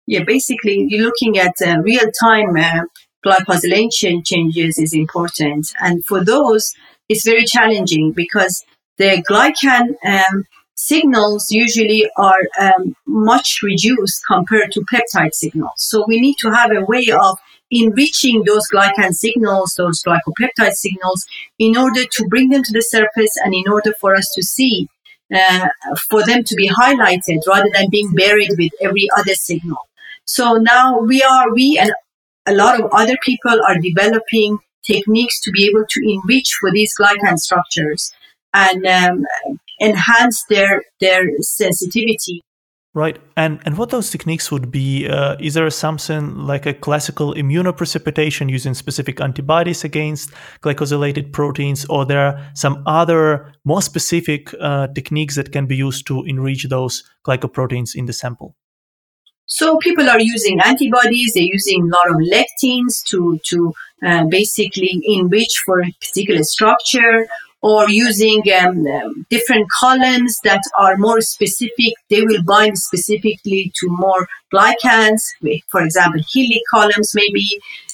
Yeah, 0.08 0.24
basically, 0.26 0.86
you're 0.88 1.04
looking 1.06 1.38
at 1.38 1.54
uh, 1.66 1.80
real 1.82 2.10
time 2.24 2.56
uh, 2.56 2.84
glycosylation 3.26 4.26
changes 4.26 4.78
is 4.78 4.94
important, 4.94 5.74
and 5.82 6.06
for 6.06 6.24
those, 6.24 6.74
it's 7.12 7.26
very 7.26 7.46
challenging 7.46 8.14
because 8.14 8.64
the 8.98 9.12
glycan 9.30 9.86
um, 10.06 10.46
signals 10.76 11.52
usually 11.52 12.10
are 12.18 12.44
um, 12.60 12.96
much 13.06 13.60
reduced 13.62 14.24
compared 14.26 14.72
to 14.72 14.86
peptide 14.92 15.34
signals. 15.34 15.78
So 15.90 16.06
we 16.08 16.22
need 16.22 16.38
to 16.40 16.50
have 16.52 16.72
a 16.72 16.86
way 16.86 17.08
of 17.12 17.38
enriching 17.70 18.44
those 18.46 18.66
glycan 18.74 19.14
signals, 19.14 19.76
those 19.76 20.02
glycopeptide 20.04 20.74
signals, 20.74 21.26
in 21.60 21.78
order 21.78 22.04
to 22.06 22.28
bring 22.28 22.50
them 22.50 22.64
to 22.64 22.74
the 22.74 22.82
surface 22.82 23.34
and 23.44 23.54
in 23.54 23.68
order 23.76 23.94
for 24.00 24.16
us 24.16 24.32
to 24.36 24.42
see, 24.44 24.88
uh, 25.34 25.68
for 26.10 26.26
them 26.26 26.44
to 26.44 26.56
be 26.56 26.70
highlighted 26.70 27.40
rather 27.48 27.70
than 27.74 27.90
being 27.90 28.12
buried 28.14 28.52
with 28.58 28.72
every 28.82 29.08
other 29.18 29.36
signal. 29.36 29.78
So 30.26 30.54
now 30.54 31.00
we 31.00 31.22
are, 31.24 31.54
we 31.54 31.78
and 31.78 31.92
a 32.46 32.54
lot 32.54 32.80
of 32.80 32.90
other 32.92 33.18
people 33.22 33.58
are 33.68 33.78
developing 33.80 34.60
techniques 34.92 35.40
to 35.42 35.52
be 35.52 35.66
able 35.66 35.86
to 35.90 36.00
enrich 36.14 36.50
for 36.60 36.72
these 36.72 36.94
glycan 37.00 37.38
structures 37.38 38.12
and 38.54 38.86
um, 38.86 39.26
enhance 39.82 40.44
their 40.50 40.84
their 41.00 41.24
sensitivity. 41.40 42.42
Right, 42.94 43.18
and 43.38 43.62
and 43.66 43.78
what 43.78 43.90
those 43.90 44.10
techniques 44.10 44.52
would 44.52 44.70
be? 44.70 45.08
Uh, 45.08 45.38
is 45.40 45.54
there 45.54 45.70
something 45.70 46.36
like 46.36 46.66
a 46.66 46.74
classical 46.74 47.34
immunoprecipitation 47.36 48.50
using 48.50 48.74
specific 48.74 49.22
antibodies 49.22 49.86
against 49.86 50.32
glycosylated 50.62 51.32
proteins, 51.32 51.86
or 51.86 52.06
there 52.06 52.20
are 52.20 52.52
some 52.54 52.84
other 52.86 53.54
more 53.64 53.82
specific 53.82 54.54
uh, 54.60 54.88
techniques 54.88 55.36
that 55.38 55.54
can 55.54 55.68
be 55.68 55.78
used 55.78 56.06
to 56.08 56.26
enrich 56.26 56.68
those 56.70 57.04
glycoproteins 57.26 57.96
in 57.96 58.08
the 58.08 58.14
sample? 58.14 58.56
So 59.54 59.78
people 59.78 60.10
are 60.10 60.20
using 60.20 60.62
antibodies. 60.62 61.34
They're 61.34 61.44
using 61.44 61.84
a 61.84 61.92
lot 61.98 62.10
of 62.10 62.18
lectins 62.36 63.04
to 63.10 63.38
to 63.50 63.74
uh, 64.02 64.24
basically 64.26 65.02
enrich 65.04 65.62
for 65.66 65.82
a 65.82 65.92
particular 66.00 66.44
structure 66.44 67.28
or 67.62 67.90
using 67.90 68.42
um, 68.60 68.88
um, 68.88 69.26
different 69.30 69.68
columns 69.80 70.40
that 70.46 70.64
are 70.80 70.96
more 70.98 71.20
specific. 71.20 71.94
They 72.10 72.22
will 72.22 72.42
bind 72.44 72.78
specifically 72.78 73.72
to 73.80 73.90
more 73.90 74.28
glycans, 74.54 75.22
for 75.68 75.82
example, 75.84 76.22
HILIC 76.34 76.64
columns 76.72 77.12
maybe, 77.14 77.48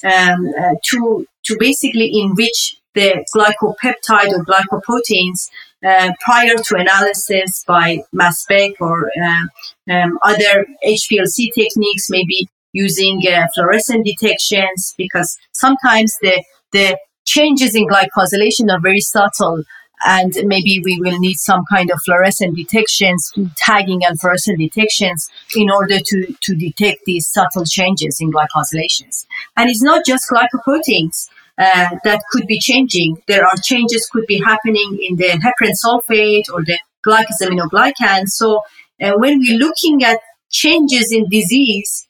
um, 0.04 0.48
uh, 0.58 0.74
to, 0.90 1.26
to 1.44 1.56
basically 1.58 2.18
enrich 2.20 2.77
the 2.98 3.24
glycopeptide 3.34 4.32
or 4.32 4.44
glycoproteins 4.44 5.48
uh, 5.86 6.10
prior 6.20 6.56
to 6.56 6.76
analysis 6.76 7.64
by 7.66 8.02
mass 8.12 8.40
spec 8.40 8.72
or 8.80 9.10
uh, 9.22 9.92
um, 9.92 10.18
other 10.22 10.66
HPLC 10.84 11.52
techniques, 11.54 12.10
maybe 12.10 12.48
using 12.72 13.20
uh, 13.30 13.46
fluorescent 13.54 14.04
detections, 14.04 14.94
because 14.98 15.38
sometimes 15.52 16.16
the, 16.22 16.42
the 16.72 16.98
changes 17.24 17.74
in 17.76 17.86
glycosylation 17.86 18.70
are 18.70 18.80
very 18.80 19.00
subtle 19.00 19.62
and 20.04 20.32
maybe 20.44 20.80
we 20.84 21.00
will 21.00 21.18
need 21.18 21.36
some 21.36 21.64
kind 21.70 21.90
of 21.90 22.00
fluorescent 22.04 22.56
detections, 22.56 23.32
tagging 23.56 24.04
and 24.04 24.18
fluorescent 24.20 24.58
detections 24.58 25.28
in 25.56 25.70
order 25.70 25.98
to, 25.98 26.34
to 26.40 26.54
detect 26.54 27.00
these 27.04 27.26
subtle 27.28 27.64
changes 27.64 28.18
in 28.20 28.32
glycosylations. 28.32 29.26
And 29.56 29.68
it's 29.68 29.82
not 29.82 30.04
just 30.06 30.24
glycoproteins 30.30 31.28
uh, 31.58 31.88
that 32.04 32.22
could 32.30 32.46
be 32.46 32.58
changing. 32.58 33.20
There 33.26 33.44
are 33.44 33.56
changes 33.62 34.08
could 34.12 34.26
be 34.26 34.40
happening 34.40 34.98
in 35.02 35.16
the 35.16 35.30
heparan 35.44 35.74
sulfate 35.84 36.48
or 36.52 36.64
the 36.64 36.78
glycosaminoglycans. 37.06 38.28
So 38.28 38.62
uh, 39.02 39.12
when 39.16 39.40
we're 39.40 39.58
looking 39.58 40.04
at 40.04 40.18
changes 40.50 41.12
in 41.12 41.28
disease, 41.28 42.08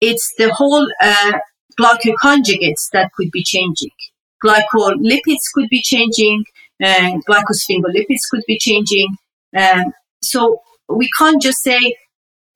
it's 0.00 0.32
the 0.38 0.52
whole 0.52 0.86
uh, 1.00 1.32
glycoconjugates 1.78 2.90
that 2.92 3.10
could 3.16 3.30
be 3.30 3.42
changing 3.42 3.90
glycolipids 4.44 5.44
could 5.54 5.68
be 5.70 5.82
changing, 5.82 6.44
and 6.80 7.24
glycosphingolipids 7.26 8.24
could 8.30 8.42
be 8.46 8.58
changing. 8.58 9.16
Um, 9.56 9.92
so 10.22 10.60
we 10.88 11.08
can't 11.18 11.40
just 11.40 11.62
say 11.62 11.96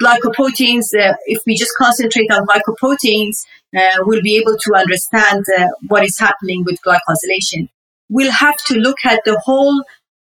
glycoproteins. 0.03 0.95
Uh, 0.99 1.15
if 1.27 1.41
we 1.47 1.57
just 1.57 1.73
concentrate 1.79 2.31
on 2.31 2.47
glycoproteins, 2.47 3.37
uh, 3.77 3.97
we'll 4.01 4.23
be 4.23 4.37
able 4.37 4.57
to 4.59 4.75
understand 4.75 5.45
uh, 5.59 5.69
what 5.89 6.05
is 6.05 6.19
happening 6.19 6.65
with 6.65 6.79
glycosylation. 6.87 7.69
We'll 8.09 8.33
have 8.33 8.57
to 8.69 8.75
look 8.75 8.99
at 9.05 9.21
the 9.25 9.39
whole 9.45 9.85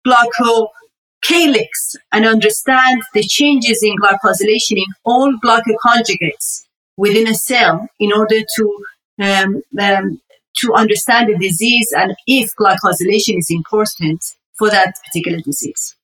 glycocalyx 0.06 1.96
and 2.12 2.24
understand 2.24 3.02
the 3.12 3.22
changes 3.22 3.82
in 3.82 3.96
glycosylation 3.98 4.78
in 4.78 4.86
all 5.04 5.32
glycoconjugates 5.44 6.64
within 6.96 7.28
a 7.28 7.34
cell 7.34 7.88
in 8.00 8.12
order 8.12 8.40
to 8.56 8.84
um, 9.20 9.62
um, 9.80 10.20
to 10.58 10.72
understand 10.74 11.28
the 11.28 11.38
disease 11.38 11.92
and 11.94 12.14
if 12.26 12.50
glycosylation 12.58 13.38
is 13.38 13.50
important 13.50 14.24
for 14.54 14.70
that 14.70 14.94
particular 15.04 15.38
disease. 15.40 15.94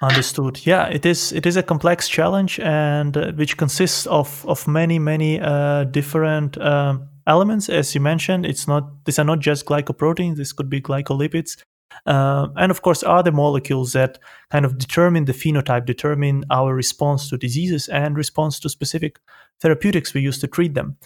Understood. 0.00 0.64
Yeah, 0.64 0.86
it 0.86 1.04
is. 1.04 1.32
It 1.32 1.44
is 1.44 1.56
a 1.56 1.62
complex 1.62 2.08
challenge, 2.08 2.60
and 2.60 3.16
uh, 3.16 3.32
which 3.32 3.56
consists 3.56 4.06
of 4.06 4.46
of 4.46 4.68
many 4.68 4.96
many 5.00 5.40
uh, 5.40 5.84
different 5.84 6.56
um, 6.58 7.08
elements. 7.26 7.68
As 7.68 7.96
you 7.96 8.00
mentioned, 8.00 8.46
it's 8.46 8.68
not. 8.68 9.04
These 9.06 9.18
are 9.18 9.24
not 9.24 9.40
just 9.40 9.66
glycoproteins. 9.66 10.36
This 10.36 10.52
could 10.52 10.70
be 10.70 10.80
glycolipids, 10.80 11.56
uh, 12.06 12.46
and 12.56 12.70
of 12.70 12.82
course 12.82 13.02
other 13.02 13.32
molecules 13.32 13.92
that 13.94 14.20
kind 14.52 14.64
of 14.64 14.78
determine 14.78 15.24
the 15.24 15.32
phenotype, 15.32 15.84
determine 15.84 16.44
our 16.48 16.76
response 16.76 17.28
to 17.30 17.36
diseases 17.36 17.88
and 17.88 18.16
response 18.16 18.60
to 18.60 18.68
specific 18.68 19.18
therapeutics 19.60 20.14
we 20.14 20.20
use 20.20 20.38
to 20.38 20.46
treat 20.46 20.74
them. 20.74 20.96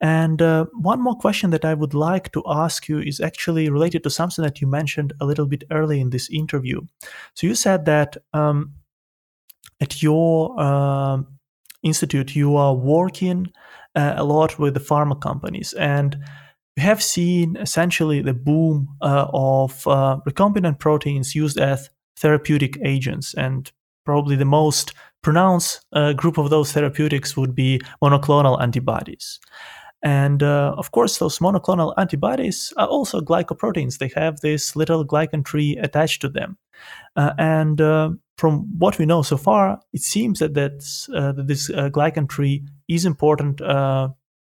And 0.00 0.42
uh, 0.42 0.66
one 0.74 1.00
more 1.00 1.16
question 1.16 1.50
that 1.50 1.64
I 1.64 1.74
would 1.74 1.94
like 1.94 2.30
to 2.32 2.42
ask 2.46 2.88
you 2.88 3.00
is 3.00 3.20
actually 3.20 3.70
related 3.70 4.02
to 4.02 4.10
something 4.10 4.44
that 4.44 4.60
you 4.60 4.66
mentioned 4.66 5.14
a 5.20 5.26
little 5.26 5.46
bit 5.46 5.64
early 5.70 6.00
in 6.00 6.10
this 6.10 6.28
interview. 6.30 6.82
So 7.34 7.46
you 7.46 7.54
said 7.54 7.86
that 7.86 8.16
um, 8.34 8.74
at 9.80 10.02
your 10.02 10.54
uh, 10.58 11.22
institute 11.82 12.36
you 12.36 12.56
are 12.56 12.74
working 12.74 13.50
uh, 13.94 14.14
a 14.16 14.24
lot 14.24 14.58
with 14.58 14.74
the 14.74 14.80
pharma 14.80 15.18
companies, 15.18 15.72
and 15.72 16.18
we 16.76 16.82
have 16.82 17.02
seen 17.02 17.56
essentially 17.56 18.20
the 18.20 18.34
boom 18.34 18.88
uh, 19.00 19.26
of 19.32 19.86
uh, 19.86 20.18
recombinant 20.28 20.78
proteins 20.78 21.34
used 21.34 21.58
as 21.58 21.88
therapeutic 22.18 22.78
agents, 22.84 23.32
and 23.34 23.72
probably 24.04 24.36
the 24.36 24.44
most 24.44 24.92
pronounced 25.22 25.84
uh, 25.92 26.12
group 26.12 26.38
of 26.38 26.50
those 26.50 26.72
therapeutics 26.72 27.36
would 27.36 27.54
be 27.54 27.80
monoclonal 28.02 28.60
antibodies. 28.60 29.40
And 30.02 30.42
uh, 30.42 30.74
of 30.76 30.90
course, 30.92 31.18
those 31.18 31.38
monoclonal 31.38 31.94
antibodies 31.96 32.72
are 32.76 32.86
also 32.86 33.20
glycoproteins. 33.20 33.98
They 33.98 34.10
have 34.14 34.40
this 34.40 34.76
little 34.76 35.06
glycan 35.06 35.44
tree 35.44 35.76
attached 35.78 36.20
to 36.20 36.28
them. 36.28 36.58
Uh, 37.16 37.32
and 37.38 37.80
uh, 37.80 38.10
from 38.36 38.66
what 38.78 38.98
we 38.98 39.06
know 39.06 39.22
so 39.22 39.36
far, 39.36 39.80
it 39.92 40.02
seems 40.02 40.38
that 40.38 40.54
that's, 40.54 41.08
uh, 41.14 41.32
that 41.32 41.46
this 41.46 41.70
uh, 41.70 41.88
glycan 41.88 42.28
tree 42.28 42.64
is 42.88 43.04
important 43.04 43.60
uh, 43.62 44.10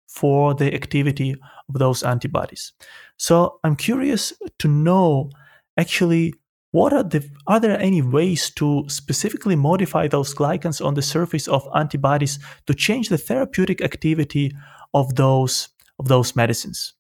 for 0.09 0.55
the 0.55 0.75
activity 0.75 1.35
of 1.69 1.79
those 1.79 2.03
antibodies. 2.03 2.73
So 3.17 3.59
I'm 3.65 3.77
curious 3.77 4.33
to 4.59 4.69
know 4.69 5.31
actually 5.79 6.35
what 6.73 6.93
are 6.93 7.03
the 7.03 7.29
are 7.47 7.59
there 7.59 7.79
any 7.81 8.01
ways 8.01 8.51
to 8.51 8.85
specifically 8.87 9.57
modify 9.57 10.07
those 10.07 10.35
glycans 10.35 10.85
on 10.85 10.95
the 10.95 11.03
surface 11.03 11.49
of 11.49 11.67
antibodies 11.75 12.39
to 12.67 12.75
change 12.75 13.09
the 13.09 13.19
therapeutic 13.19 13.81
activity 13.83 14.53
of 14.95 15.15
those 15.17 15.69
of 15.99 16.09
those 16.09 16.35
medicines? 16.35 16.95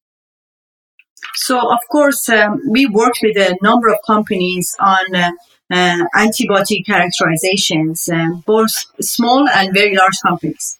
So, 1.34 1.58
of 1.58 1.78
course, 1.90 2.28
um, 2.28 2.60
we 2.68 2.86
worked 2.86 3.20
with 3.22 3.36
a 3.36 3.56
number 3.62 3.88
of 3.88 3.98
companies 4.06 4.74
on 4.78 5.14
uh, 5.14 5.30
uh, 5.70 6.04
antibody 6.14 6.82
characterizations, 6.82 8.08
uh, 8.08 8.30
both 8.46 8.72
small 9.00 9.48
and 9.48 9.72
very 9.72 9.96
large 9.96 10.18
companies. 10.26 10.78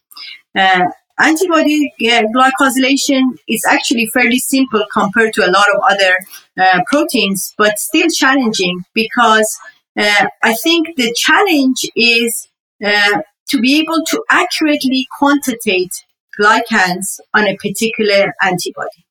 Uh, 0.57 0.87
antibody 1.19 1.93
glycosylation 2.01 3.23
is 3.49 3.65
actually 3.69 4.07
fairly 4.07 4.39
simple 4.39 4.85
compared 4.93 5.33
to 5.35 5.47
a 5.47 5.51
lot 5.51 5.67
of 5.75 5.81
other 5.89 6.17
uh, 6.59 6.81
proteins, 6.87 7.55
but 7.57 7.79
still 7.79 8.09
challenging 8.09 8.83
because 8.95 9.59
uh, 9.97 10.27
I 10.43 10.55
think 10.55 10.97
the 10.97 11.15
challenge 11.17 11.89
is 11.95 12.49
to 12.81 13.61
be 13.61 13.79
able 13.81 14.03
to 14.07 14.25
accurately 14.31 15.07
quantitate 15.19 15.93
glycans 16.41 17.21
on 17.35 17.47
a 17.47 17.57
particular 17.57 18.35
antibody. 18.43 19.05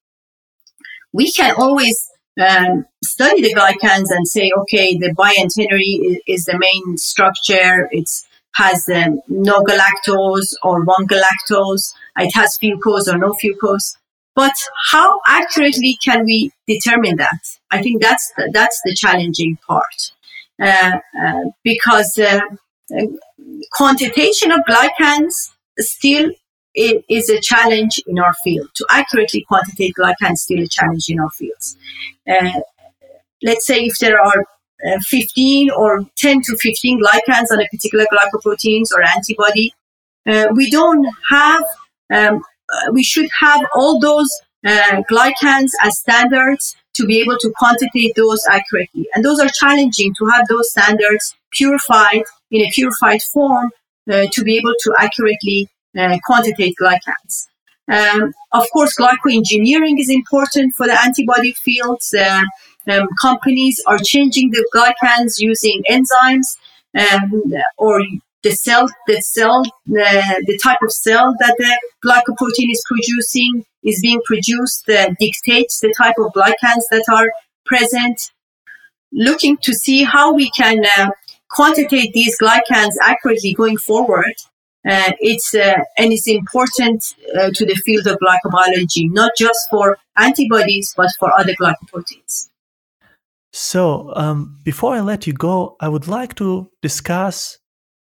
We 1.13 1.31
can 1.31 1.55
always 1.57 2.09
um, 2.39 2.85
study 3.03 3.41
the 3.41 3.53
glycans 3.53 4.07
and 4.09 4.27
say, 4.27 4.51
okay, 4.57 4.97
the 4.97 5.13
biantennary 5.13 6.19
is, 6.27 6.45
the 6.45 6.57
main 6.57 6.97
structure. 6.97 7.89
It 7.91 8.09
has 8.55 8.87
um, 8.89 9.21
no 9.27 9.61
galactose 9.61 10.53
or 10.63 10.83
one 10.83 11.07
galactose. 11.07 11.93
It 12.17 12.33
has 12.33 12.57
fucose 12.61 13.07
or 13.11 13.17
no 13.17 13.33
fucose. 13.33 13.95
But 14.35 14.55
how 14.91 15.19
accurately 15.27 15.97
can 16.03 16.25
we 16.25 16.51
determine 16.67 17.17
that? 17.17 17.41
I 17.71 17.81
think 17.81 18.01
that's 18.01 18.31
the, 18.37 18.49
that's 18.53 18.79
the 18.85 18.95
challenging 18.95 19.57
part 19.67 20.11
uh, 20.61 20.99
uh, 21.21 21.43
because 21.63 22.17
uh, 22.17 22.39
quantitation 23.71 24.51
of 24.51 24.61
glycans 24.69 25.51
still 25.77 26.31
it 26.75 27.03
is 27.09 27.29
a 27.29 27.41
challenge 27.41 28.01
in 28.07 28.19
our 28.19 28.33
field. 28.43 28.69
To 28.75 28.85
accurately 28.89 29.45
quantitate 29.47 29.93
glycans 29.99 30.37
still 30.37 30.61
a 30.61 30.67
challenge 30.67 31.09
in 31.09 31.19
our 31.19 31.29
fields. 31.31 31.77
Uh, 32.29 32.61
let's 33.41 33.65
say 33.65 33.85
if 33.85 33.97
there 33.99 34.19
are 34.19 34.45
uh, 34.87 34.99
15 35.01 35.71
or 35.71 36.05
10 36.15 36.41
to 36.41 36.57
15 36.57 37.01
glycans 37.01 37.51
on 37.51 37.59
a 37.59 37.67
particular 37.67 38.05
glycoproteins 38.13 38.91
or 38.93 39.03
antibody. 39.03 39.73
Uh, 40.25 40.47
we 40.53 40.69
don't 40.69 41.05
have, 41.29 41.63
um, 42.13 42.41
uh, 42.71 42.91
we 42.93 43.03
should 43.03 43.29
have 43.39 43.61
all 43.73 43.99
those 43.99 44.29
uh, 44.65 45.01
glycans 45.09 45.69
as 45.81 45.99
standards 45.99 46.75
to 46.93 47.05
be 47.05 47.19
able 47.19 47.37
to 47.37 47.51
quantitate 47.57 48.15
those 48.15 48.41
accurately. 48.49 49.07
And 49.13 49.23
those 49.23 49.39
are 49.39 49.49
challenging 49.49 50.13
to 50.19 50.25
have 50.27 50.47
those 50.47 50.71
standards 50.71 51.35
purified 51.51 52.23
in 52.51 52.61
a 52.61 52.71
purified 52.71 53.21
form 53.21 53.71
uh, 54.11 54.27
to 54.31 54.43
be 54.43 54.57
able 54.57 54.73
to 54.79 54.93
accurately 54.97 55.69
uh, 55.97 56.17
quantitate 56.25 56.75
glycans. 56.81 57.47
Um, 57.89 58.33
of 58.51 58.65
course, 58.71 58.95
glycoengineering 58.97 59.99
is 59.99 60.09
important 60.09 60.75
for 60.75 60.85
the 60.85 60.99
antibody 61.01 61.53
fields. 61.53 62.13
Uh, 62.13 62.43
um, 62.87 63.07
companies 63.19 63.81
are 63.87 63.97
changing 63.97 64.51
the 64.51 64.65
glycans 64.73 65.39
using 65.39 65.83
enzymes 65.89 66.57
um, 66.95 67.43
or 67.77 68.01
the 68.43 68.51
cell, 68.51 68.87
the 69.07 69.21
cell, 69.21 69.63
the, 69.85 70.43
the 70.47 70.57
type 70.63 70.79
of 70.81 70.91
cell 70.91 71.35
that 71.39 71.55
the 71.57 71.79
glycoprotein 72.05 72.71
is 72.71 72.83
producing 72.87 73.65
is 73.83 73.99
being 74.01 74.21
produced 74.25 74.89
uh, 74.89 75.09
dictates 75.19 75.79
the 75.79 75.93
type 75.97 76.15
of 76.19 76.31
glycans 76.33 76.83
that 76.91 77.05
are 77.11 77.31
present. 77.65 78.31
Looking 79.11 79.57
to 79.57 79.73
see 79.73 80.03
how 80.03 80.33
we 80.33 80.51
can 80.51 80.83
uh, 80.97 81.09
quantitate 81.49 82.13
these 82.13 82.37
glycans 82.39 82.93
accurately 83.01 83.53
going 83.53 83.77
forward. 83.77 84.33
Uh, 84.89 85.11
it's 85.19 85.53
uh, 85.53 85.75
and 85.97 86.11
it's 86.11 86.27
important 86.27 87.03
uh, 87.39 87.51
to 87.53 87.63
the 87.65 87.75
field 87.75 88.07
of 88.07 88.17
glycobiology, 88.17 89.11
not 89.11 89.31
just 89.37 89.69
for 89.69 89.99
antibodies 90.17 90.93
but 90.97 91.11
for 91.19 91.31
other 91.39 91.53
glycoproteins. 91.61 92.49
So, 93.53 94.11
um, 94.15 94.57
before 94.63 94.95
I 94.95 95.01
let 95.01 95.27
you 95.27 95.33
go, 95.33 95.75
I 95.79 95.89
would 95.89 96.07
like 96.07 96.33
to 96.35 96.71
discuss 96.81 97.59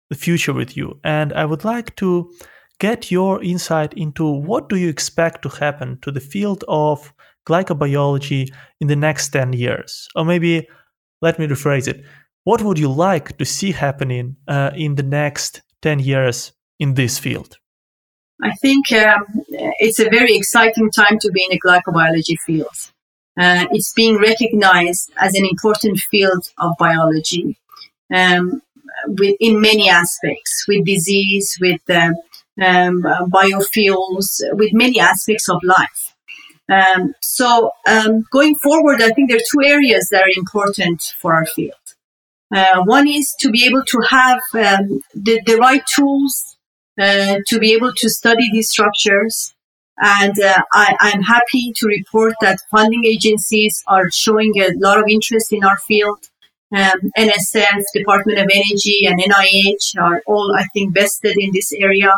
the 0.10 0.16
future 0.16 0.54
with 0.54 0.78
you, 0.78 1.00
and 1.04 1.34
I 1.34 1.46
would 1.46 1.64
like 1.64 1.96
to 1.96 2.32
get 2.80 3.10
your 3.10 3.42
insight 3.42 3.94
into 3.94 4.30
what 4.30 4.70
do 4.70 4.76
you 4.76 4.90
expect 4.90 5.42
to 5.44 5.50
happen 5.50 5.98
to 6.02 6.12
the 6.12 6.20
field 6.20 6.64
of 6.68 7.14
glycobiology 7.48 8.52
in 8.80 8.88
the 8.88 8.96
next 8.96 9.30
10 9.30 9.54
years 9.54 10.08
or 10.16 10.26
maybe 10.26 10.68
let 11.22 11.38
me 11.40 11.48
rephrase 11.48 11.88
it 11.88 12.04
what 12.44 12.62
would 12.62 12.80
you 12.80 12.92
like 12.92 13.38
to 13.38 13.46
see 13.46 13.72
happening 13.72 14.36
uh, 14.48 14.72
in 14.76 14.96
the 14.96 15.04
next 15.04 15.62
10 15.82 16.00
years 16.00 16.52
in 16.80 16.94
this 16.94 17.18
field 17.20 17.58
i 18.42 18.52
think 18.62 18.92
um, 18.92 19.26
it's 19.80 20.00
a 20.00 20.10
very 20.10 20.36
exciting 20.36 20.90
time 20.92 21.18
to 21.20 21.32
be 21.32 21.44
in 21.44 21.50
the 21.52 21.60
glycobiology 21.60 22.38
field 22.46 22.92
uh, 23.38 23.66
it's 23.72 23.92
being 23.94 24.18
recognized 24.18 25.12
as 25.18 25.36
an 25.36 25.46
important 25.46 26.00
field 26.00 26.50
of 26.58 26.72
biology 26.80 27.58
um, 28.14 28.62
with, 29.08 29.36
in 29.40 29.60
many 29.60 29.90
aspects 29.90 30.66
with 30.68 30.86
disease 30.86 31.58
with 31.60 31.82
uh, 31.90 32.12
um, 32.62 33.04
biofuels, 33.04 34.42
with 34.54 34.74
many 34.74 35.00
aspects 35.00 35.50
of 35.50 35.62
life. 35.64 36.14
Um, 36.70 37.14
so 37.22 37.72
um, 37.88 38.26
going 38.32 38.56
forward, 38.58 39.02
I 39.02 39.10
think 39.10 39.30
there 39.30 39.38
are 39.38 39.52
two 39.52 39.62
areas 39.64 40.10
that 40.12 40.24
are 40.24 40.32
important 40.36 41.02
for 41.20 41.34
our 41.34 41.46
field. 41.46 41.74
Uh, 42.54 42.84
one 42.84 43.08
is 43.08 43.36
to 43.40 43.50
be 43.50 43.66
able 43.66 43.84
to 43.84 44.02
have 44.10 44.40
um, 44.54 45.02
the, 45.14 45.42
the, 45.46 45.58
right 45.58 45.84
tools 45.96 46.58
uh, 47.00 47.38
to 47.48 47.60
be 47.60 47.74
able 47.74 47.92
to 47.98 48.10
study 48.10 48.50
these 48.52 48.70
structures. 48.70 49.54
And 49.98 50.38
uh, 50.42 50.62
I, 50.74 50.96
I'm 51.00 51.22
happy 51.22 51.72
to 51.78 51.88
report 51.88 52.34
that 52.42 52.60
funding 52.70 53.06
agencies 53.06 53.82
are 53.88 54.12
showing 54.12 54.54
a 54.58 54.72
lot 54.76 54.98
of 54.98 55.06
interest 55.08 55.54
in 55.54 55.64
our 55.64 55.78
field 55.78 56.30
um, 56.76 57.12
NSF, 57.18 57.84
Department 57.94 58.40
of 58.40 58.50
Energy, 58.54 59.06
and 59.06 59.20
NIH 59.20 60.02
are 60.02 60.22
all, 60.26 60.54
I 60.56 60.66
think, 60.74 60.94
vested 60.94 61.36
in 61.38 61.52
this 61.54 61.72
area. 61.74 62.12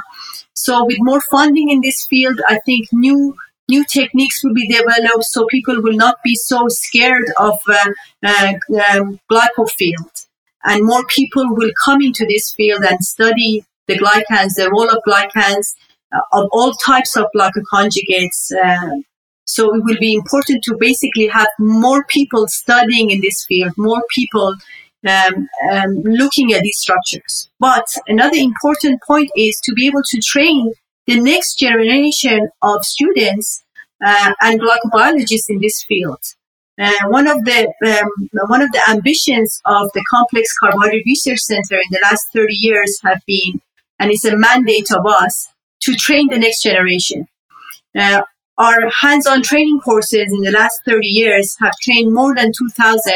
So, 0.54 0.86
with 0.86 0.98
more 1.00 1.22
funding 1.22 1.70
in 1.70 1.82
this 1.82 2.06
field, 2.06 2.40
I 2.48 2.60
think 2.66 2.88
new 2.92 3.36
new 3.70 3.84
techniques 3.86 4.44
will 4.44 4.54
be 4.54 4.68
developed, 4.68 5.26
so 5.26 5.46
people 5.48 5.82
will 5.82 5.96
not 5.96 6.18
be 6.24 6.36
so 6.36 6.68
scared 6.70 7.26
of 7.38 7.60
uh, 7.68 7.92
uh, 8.24 8.54
um, 8.94 9.20
glycofield, 9.30 10.26
and 10.64 10.86
more 10.86 11.04
people 11.10 11.46
will 11.50 11.72
come 11.84 12.02
into 12.02 12.26
this 12.26 12.54
field 12.54 12.84
and 12.84 13.04
study 13.04 13.66
the 13.88 13.98
glycans, 13.98 14.56
the 14.56 14.70
role 14.72 14.90
of 14.90 15.02
glycans, 15.08 15.76
uh, 16.14 16.20
of 16.34 16.48
all 16.52 16.74
types 16.86 17.16
of 17.18 17.26
glycoconjugates, 17.36 18.52
uh, 18.64 19.02
so 19.46 19.74
it 19.74 19.84
will 19.86 19.98
be 19.98 20.14
important 20.14 20.64
to 20.66 20.76
basically 20.78 21.28
have 21.28 21.48
more 21.58 22.04
people 22.06 22.48
studying 22.48 23.12
in 23.12 23.22
this 23.22 23.46
field, 23.46 23.72
more 23.78 24.04
people 24.14 24.56
um, 25.08 25.48
um, 25.72 25.96
looking 26.04 26.54
at 26.54 26.62
these 26.62 26.78
structures. 26.78 27.50
But 27.60 27.88
another 28.08 28.36
important 28.36 29.02
point 29.04 29.32
is 29.38 29.60
to 29.64 29.74
be 29.74 29.88
able 29.88 30.04
to 30.04 30.20
train 30.20 30.74
the 31.06 31.20
next 31.20 31.58
generation 31.58 32.50
of 32.62 32.84
students 32.84 33.64
uh, 34.06 34.34
and 34.42 34.60
glycobiologists 34.60 35.50
in 35.50 35.60
this 35.62 35.82
field. 35.84 36.20
Uh, 36.80 36.92
one 37.08 37.28
of 37.28 37.44
the 37.46 37.74
um, 37.86 38.30
one 38.50 38.62
of 38.62 38.72
the 38.72 38.82
ambitions 38.90 39.60
of 39.66 39.90
the 39.94 40.04
Complex 40.12 40.56
Carbohydrate 40.60 41.06
Research 41.06 41.40
Center 41.40 41.76
in 41.76 41.90
the 41.90 42.00
last 42.04 42.28
30 42.34 42.54
years 42.54 43.00
have 43.04 43.20
been, 43.26 43.60
and 44.00 44.12
it's 44.12 44.26
a 44.26 44.38
mandate 44.38 44.92
of 44.92 45.06
us 45.06 45.50
to 45.82 45.94
train 45.96 46.28
the 46.28 46.38
next 46.38 46.64
generation. 46.64 47.28
Uh, 47.98 48.22
our 48.58 48.90
hands-on 49.02 49.44
training 49.44 49.80
courses 49.80 50.32
in 50.32 50.42
the 50.42 50.52
last 50.52 50.82
30 50.86 51.08
years 51.08 51.56
have 51.60 51.74
trained 51.82 52.14
more 52.14 52.34
than 52.36 52.52
2,000 52.58 53.14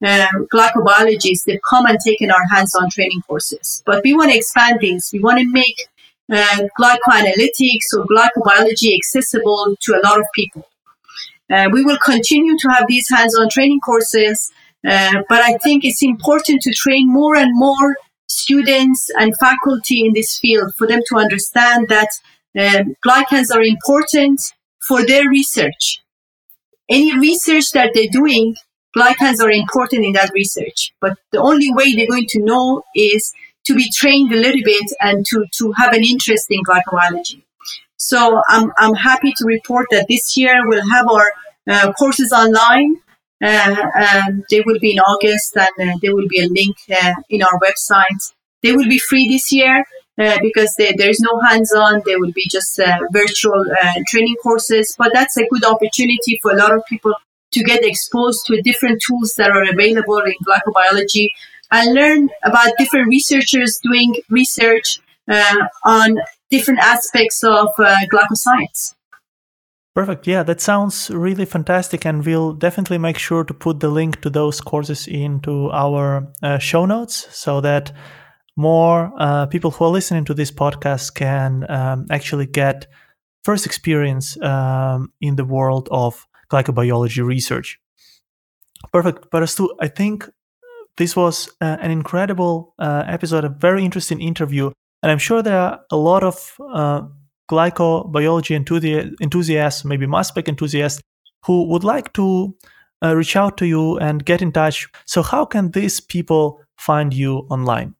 um, 0.00 0.46
glycobiologists 0.52 1.44
that 1.44 1.52
have 1.52 1.60
come 1.68 1.86
and 1.86 1.98
taken 2.00 2.30
our 2.30 2.44
hands-on 2.50 2.88
training 2.90 3.20
courses. 3.26 3.82
But 3.84 4.02
we 4.04 4.14
want 4.14 4.30
to 4.30 4.36
expand 4.36 4.80
these. 4.80 5.10
We 5.12 5.20
want 5.20 5.38
to 5.40 5.50
make 5.50 5.76
uh, 6.32 6.68
glycoanalytics 6.80 7.92
or 7.94 8.06
glycobiology 8.06 8.94
accessible 8.96 9.76
to 9.80 9.94
a 9.94 10.00
lot 10.04 10.20
of 10.20 10.26
people. 10.34 10.66
Uh, 11.50 11.68
we 11.72 11.82
will 11.82 11.98
continue 12.04 12.56
to 12.58 12.68
have 12.68 12.86
these 12.88 13.08
hands-on 13.08 13.48
training 13.48 13.80
courses, 13.80 14.50
uh, 14.86 15.22
but 15.28 15.42
I 15.42 15.56
think 15.58 15.84
it's 15.84 16.02
important 16.02 16.62
to 16.62 16.72
train 16.72 17.10
more 17.10 17.36
and 17.36 17.50
more 17.54 17.96
students 18.40 19.10
and 19.18 19.36
faculty 19.36 20.04
in 20.04 20.12
this 20.12 20.38
field 20.38 20.74
for 20.76 20.86
them 20.86 21.00
to 21.08 21.16
understand 21.16 21.88
that 21.88 22.08
um, 22.58 22.96
glycans 23.06 23.54
are 23.54 23.62
important 23.62 24.40
for 24.86 25.04
their 25.04 25.28
research. 25.28 26.02
Any 26.88 27.18
research 27.18 27.70
that 27.72 27.90
they're 27.94 28.08
doing, 28.10 28.56
glycans 28.96 29.40
are 29.40 29.50
important 29.50 30.04
in 30.04 30.12
that 30.12 30.30
research. 30.32 30.92
But 31.00 31.18
the 31.32 31.40
only 31.40 31.72
way 31.72 31.94
they're 31.94 32.06
going 32.06 32.28
to 32.30 32.40
know 32.40 32.82
is 32.94 33.32
to 33.66 33.74
be 33.74 33.90
trained 33.90 34.32
a 34.32 34.36
little 34.36 34.62
bit 34.64 34.90
and 35.00 35.26
to, 35.26 35.44
to 35.58 35.72
have 35.72 35.92
an 35.92 36.02
interest 36.02 36.46
in 36.50 36.62
glycobiology. 36.64 37.42
So 37.96 38.40
I'm, 38.48 38.72
I'm 38.78 38.94
happy 38.94 39.32
to 39.36 39.44
report 39.44 39.86
that 39.90 40.06
this 40.08 40.36
year 40.36 40.66
we'll 40.66 40.88
have 40.88 41.06
our 41.08 41.32
uh, 41.68 41.92
courses 41.92 42.32
online. 42.32 42.96
Uh, 43.42 43.76
um, 43.94 44.44
they 44.50 44.60
will 44.66 44.78
be 44.80 44.92
in 44.92 44.98
August 44.98 45.56
and 45.56 45.90
uh, 45.90 45.96
there 46.02 46.14
will 46.14 46.28
be 46.28 46.40
a 46.40 46.48
link 46.48 46.76
uh, 46.90 47.14
in 47.30 47.42
our 47.42 47.58
website. 47.60 48.32
They 48.62 48.72
will 48.72 48.88
be 48.88 48.98
free 48.98 49.28
this 49.28 49.52
year. 49.52 49.84
Uh, 50.20 50.36
because 50.42 50.74
they, 50.76 50.92
there's 50.98 51.20
no 51.20 51.38
hands-on. 51.48 52.02
There 52.04 52.18
will 52.18 52.32
be 52.32 52.44
just 52.50 52.76
uh, 52.80 52.98
virtual 53.12 53.64
uh, 53.70 53.92
training 54.08 54.34
courses, 54.42 54.96
but 54.98 55.12
that's 55.14 55.36
a 55.36 55.46
good 55.46 55.64
opportunity 55.64 56.40
for 56.42 56.50
a 56.50 56.56
lot 56.56 56.74
of 56.74 56.84
people 56.88 57.14
to 57.52 57.62
get 57.62 57.84
exposed 57.84 58.40
to 58.46 58.60
different 58.62 59.00
tools 59.00 59.34
that 59.38 59.52
are 59.52 59.62
available 59.62 60.18
in 60.18 60.34
glycobiology 60.44 61.28
and 61.70 61.94
learn 61.94 62.30
about 62.42 62.72
different 62.78 63.06
researchers 63.06 63.78
doing 63.80 64.16
research 64.28 64.98
on 65.84 66.18
different 66.50 66.80
aspects 66.80 67.44
of 67.44 67.68
glycoscience. 67.78 68.96
Perfect. 69.98 70.28
Yeah, 70.28 70.44
that 70.44 70.60
sounds 70.60 71.10
really 71.10 71.44
fantastic. 71.44 72.06
And 72.06 72.24
we'll 72.24 72.52
definitely 72.52 72.98
make 72.98 73.18
sure 73.18 73.42
to 73.42 73.52
put 73.52 73.80
the 73.80 73.88
link 73.88 74.20
to 74.20 74.30
those 74.30 74.60
courses 74.60 75.08
into 75.08 75.72
our 75.72 76.32
uh, 76.40 76.58
show 76.58 76.86
notes 76.86 77.26
so 77.36 77.60
that 77.62 77.90
more 78.54 79.12
uh, 79.18 79.46
people 79.46 79.72
who 79.72 79.86
are 79.86 79.90
listening 79.90 80.24
to 80.26 80.34
this 80.34 80.52
podcast 80.52 81.14
can 81.16 81.68
um, 81.68 82.06
actually 82.12 82.46
get 82.46 82.86
first 83.42 83.66
experience 83.66 84.40
um, 84.40 85.12
in 85.20 85.34
the 85.34 85.44
world 85.44 85.88
of 85.90 86.28
glycobiology 86.48 87.26
research. 87.26 87.80
Perfect. 88.92 89.26
But 89.32 89.42
Parastoo, 89.42 89.70
I 89.80 89.88
think 89.88 90.30
this 90.96 91.16
was 91.16 91.48
uh, 91.60 91.76
an 91.80 91.90
incredible 91.90 92.72
uh, 92.78 93.02
episode, 93.08 93.44
a 93.44 93.48
very 93.48 93.84
interesting 93.84 94.20
interview. 94.20 94.70
And 95.02 95.10
I'm 95.10 95.18
sure 95.18 95.42
there 95.42 95.58
are 95.58 95.80
a 95.90 95.96
lot 95.96 96.22
of 96.22 96.54
uh, 96.72 97.02
glycobiology 97.50 98.56
enthusi- 98.56 99.14
enthusiasts, 99.20 99.84
maybe 99.84 100.06
mass 100.06 100.28
spec 100.28 100.48
enthusiasts, 100.48 101.02
who 101.46 101.64
would 101.64 101.84
like 101.84 102.12
to 102.14 102.54
uh, 103.02 103.14
reach 103.14 103.36
out 103.36 103.56
to 103.58 103.66
you 103.66 103.98
and 103.98 104.24
get 104.24 104.42
in 104.42 104.52
touch. 104.52 104.88
So, 105.06 105.22
how 105.22 105.44
can 105.44 105.70
these 105.70 106.00
people 106.00 106.60
find 106.76 107.14
you 107.14 107.46
online? 107.50 107.94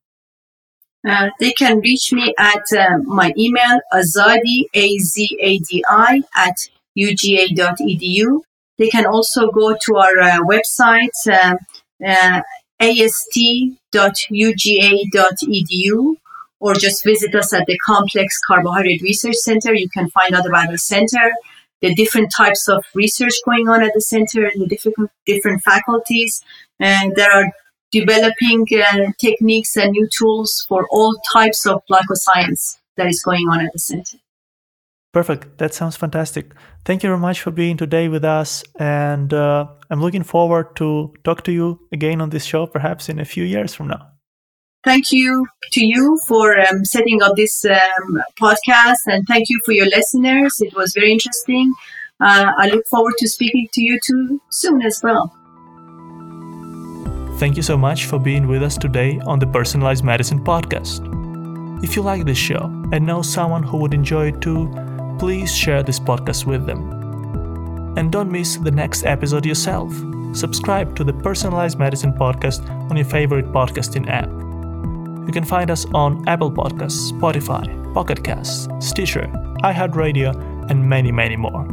Uh, 1.09 1.31
they 1.41 1.53
can 1.53 1.79
reach 1.81 2.13
me 2.13 2.35
at 2.39 2.65
uh, 2.77 2.99
my 3.05 3.33
email, 3.39 3.81
azadi, 3.93 4.65
A-Z-A-D-I, 4.75 6.23
at 6.37 6.57
uga.edu. 6.99 8.41
They 8.79 8.89
can 8.89 9.07
also 9.07 9.51
go 9.51 9.77
to 9.81 9.97
our 9.97 10.19
uh, 10.19 10.41
website, 10.41 11.17
uh, 11.31 11.55
uh, 12.05 12.43
ast.uga.edu 12.81 13.79
or 16.61 16.75
just 16.75 17.05
visit 17.05 17.35
us 17.35 17.53
at 17.53 17.67
the 17.67 17.79
Complex 17.87 18.39
Carbohydrate 18.47 19.03
Research 19.03 19.37
Center. 19.37 19.75
You 19.75 19.89
can 19.91 20.11
find 20.11 20.35
out 20.35 20.47
about 20.47 20.71
the 20.71 20.79
center, 20.79 21.33
the 21.81 21.95
different 21.95 22.33
types 22.37 22.69
of 22.69 22.85
research 22.95 23.35
going 23.45 23.69
on 23.69 23.83
at 23.83 23.93
the 23.95 24.01
center, 24.01 24.45
and 24.45 24.63
the 24.63 24.67
different, 24.67 25.11
different 25.27 25.63
faculties, 25.63 26.43
and 26.81 27.15
there 27.17 27.31
are 27.31 27.53
developing 27.91 28.67
uh, 28.73 29.13
techniques 29.19 29.77
and 29.77 29.93
new 29.93 30.09
tools 30.17 30.65
for 30.69 30.87
all 30.91 31.17
types 31.33 31.67
of 31.67 31.81
glycoscience 31.91 32.79
that 32.97 33.07
is 33.07 33.23
going 33.23 33.49
on 33.49 33.65
at 33.65 33.73
the 33.73 33.79
center. 33.79 34.19
Perfect. 35.13 35.57
That 35.59 35.73
sounds 35.73 35.97
fantastic. 35.97 36.53
Thank 36.85 37.03
you 37.03 37.09
very 37.09 37.19
much 37.19 37.41
for 37.41 37.51
being 37.51 37.77
today 37.77 38.09
with 38.09 38.25
us. 38.25 38.63
And 38.79 39.33
uh, 39.33 39.69
I'm 39.91 40.03
looking 40.03 40.23
forward 40.23 40.77
to 40.77 41.15
talk 41.25 41.45
to 41.45 41.53
you 41.53 41.81
again 41.93 42.21
on 42.21 42.31
this 42.31 42.45
show, 42.45 42.67
perhaps 42.67 43.09
in 43.09 43.19
a 43.19 43.25
few 43.25 43.45
years 43.45 43.75
from 43.75 43.89
now. 43.89 44.18
Thank 44.85 45.11
you 45.13 45.47
to 45.73 45.85
you 45.85 46.21
for 46.27 46.59
um, 46.61 46.85
setting 46.85 47.21
up 47.23 47.37
this 47.37 47.65
um, 47.65 48.23
podcast, 48.41 48.99
and 49.07 49.27
thank 49.27 49.49
you 49.49 49.61
for 49.65 49.73
your 49.73 49.87
listeners. 49.87 50.61
It 50.61 50.75
was 50.75 50.93
very 50.95 51.13
interesting. 51.13 51.75
Uh, 52.21 52.53
I 52.57 52.69
look 52.69 52.87
forward 52.87 53.15
to 53.19 53.29
speaking 53.29 53.69
to 53.73 53.83
you 53.83 53.99
too 54.05 54.41
soon 54.51 54.83
as 54.83 55.01
well. 55.03 55.35
Thank 57.39 57.57
you 57.57 57.63
so 57.63 57.77
much 57.77 58.07
for 58.07 58.19
being 58.19 58.49
with 58.49 58.63
us 58.63 58.77
today 58.77 59.21
on 59.27 59.39
the 59.39 59.47
Personalized 59.47 60.05
Medicine 60.05 60.45
podcast. 60.45 61.05
If 61.85 61.95
you 61.95 62.03
like 62.03 62.25
this 62.25 62.39
show 62.39 62.65
and 62.93 63.07
know 63.07 63.23
someone 63.23 63.63
who 63.63 63.77
would 63.79 63.95
enjoy 63.95 64.29
it 64.29 64.41
too, 64.41 64.73
please 65.19 65.55
share 65.55 65.83
this 65.83 66.01
podcast 66.01 66.47
with 66.47 66.67
them. 66.67 67.95
And 67.97 68.11
don't 68.11 68.31
miss 68.31 68.57
the 68.57 68.71
next 68.71 69.05
episode 69.05 69.47
yourself. 69.47 69.93
Subscribe 70.33 70.97
to 70.97 71.05
the 71.05 71.13
Personalized 71.13 71.79
Medicine 71.79 72.13
podcast 72.13 72.69
on 72.91 72.97
your 72.97 73.07
favorite 73.07 73.47
podcasting 73.47 74.09
app. 74.09 74.48
You 75.29 75.35
can 75.35 75.45
find 75.45 75.71
us 75.71 75.85
on 75.93 76.27
Apple 76.27 76.51
Podcasts, 76.51 77.13
Spotify, 77.13 77.93
Pocket 77.93 78.25
Casts, 78.25 78.67
Stitcher, 78.81 79.31
iHeartRadio, 79.63 80.71
and 80.71 80.89
many, 80.89 81.13
many 81.13 81.37
more. 81.37 81.67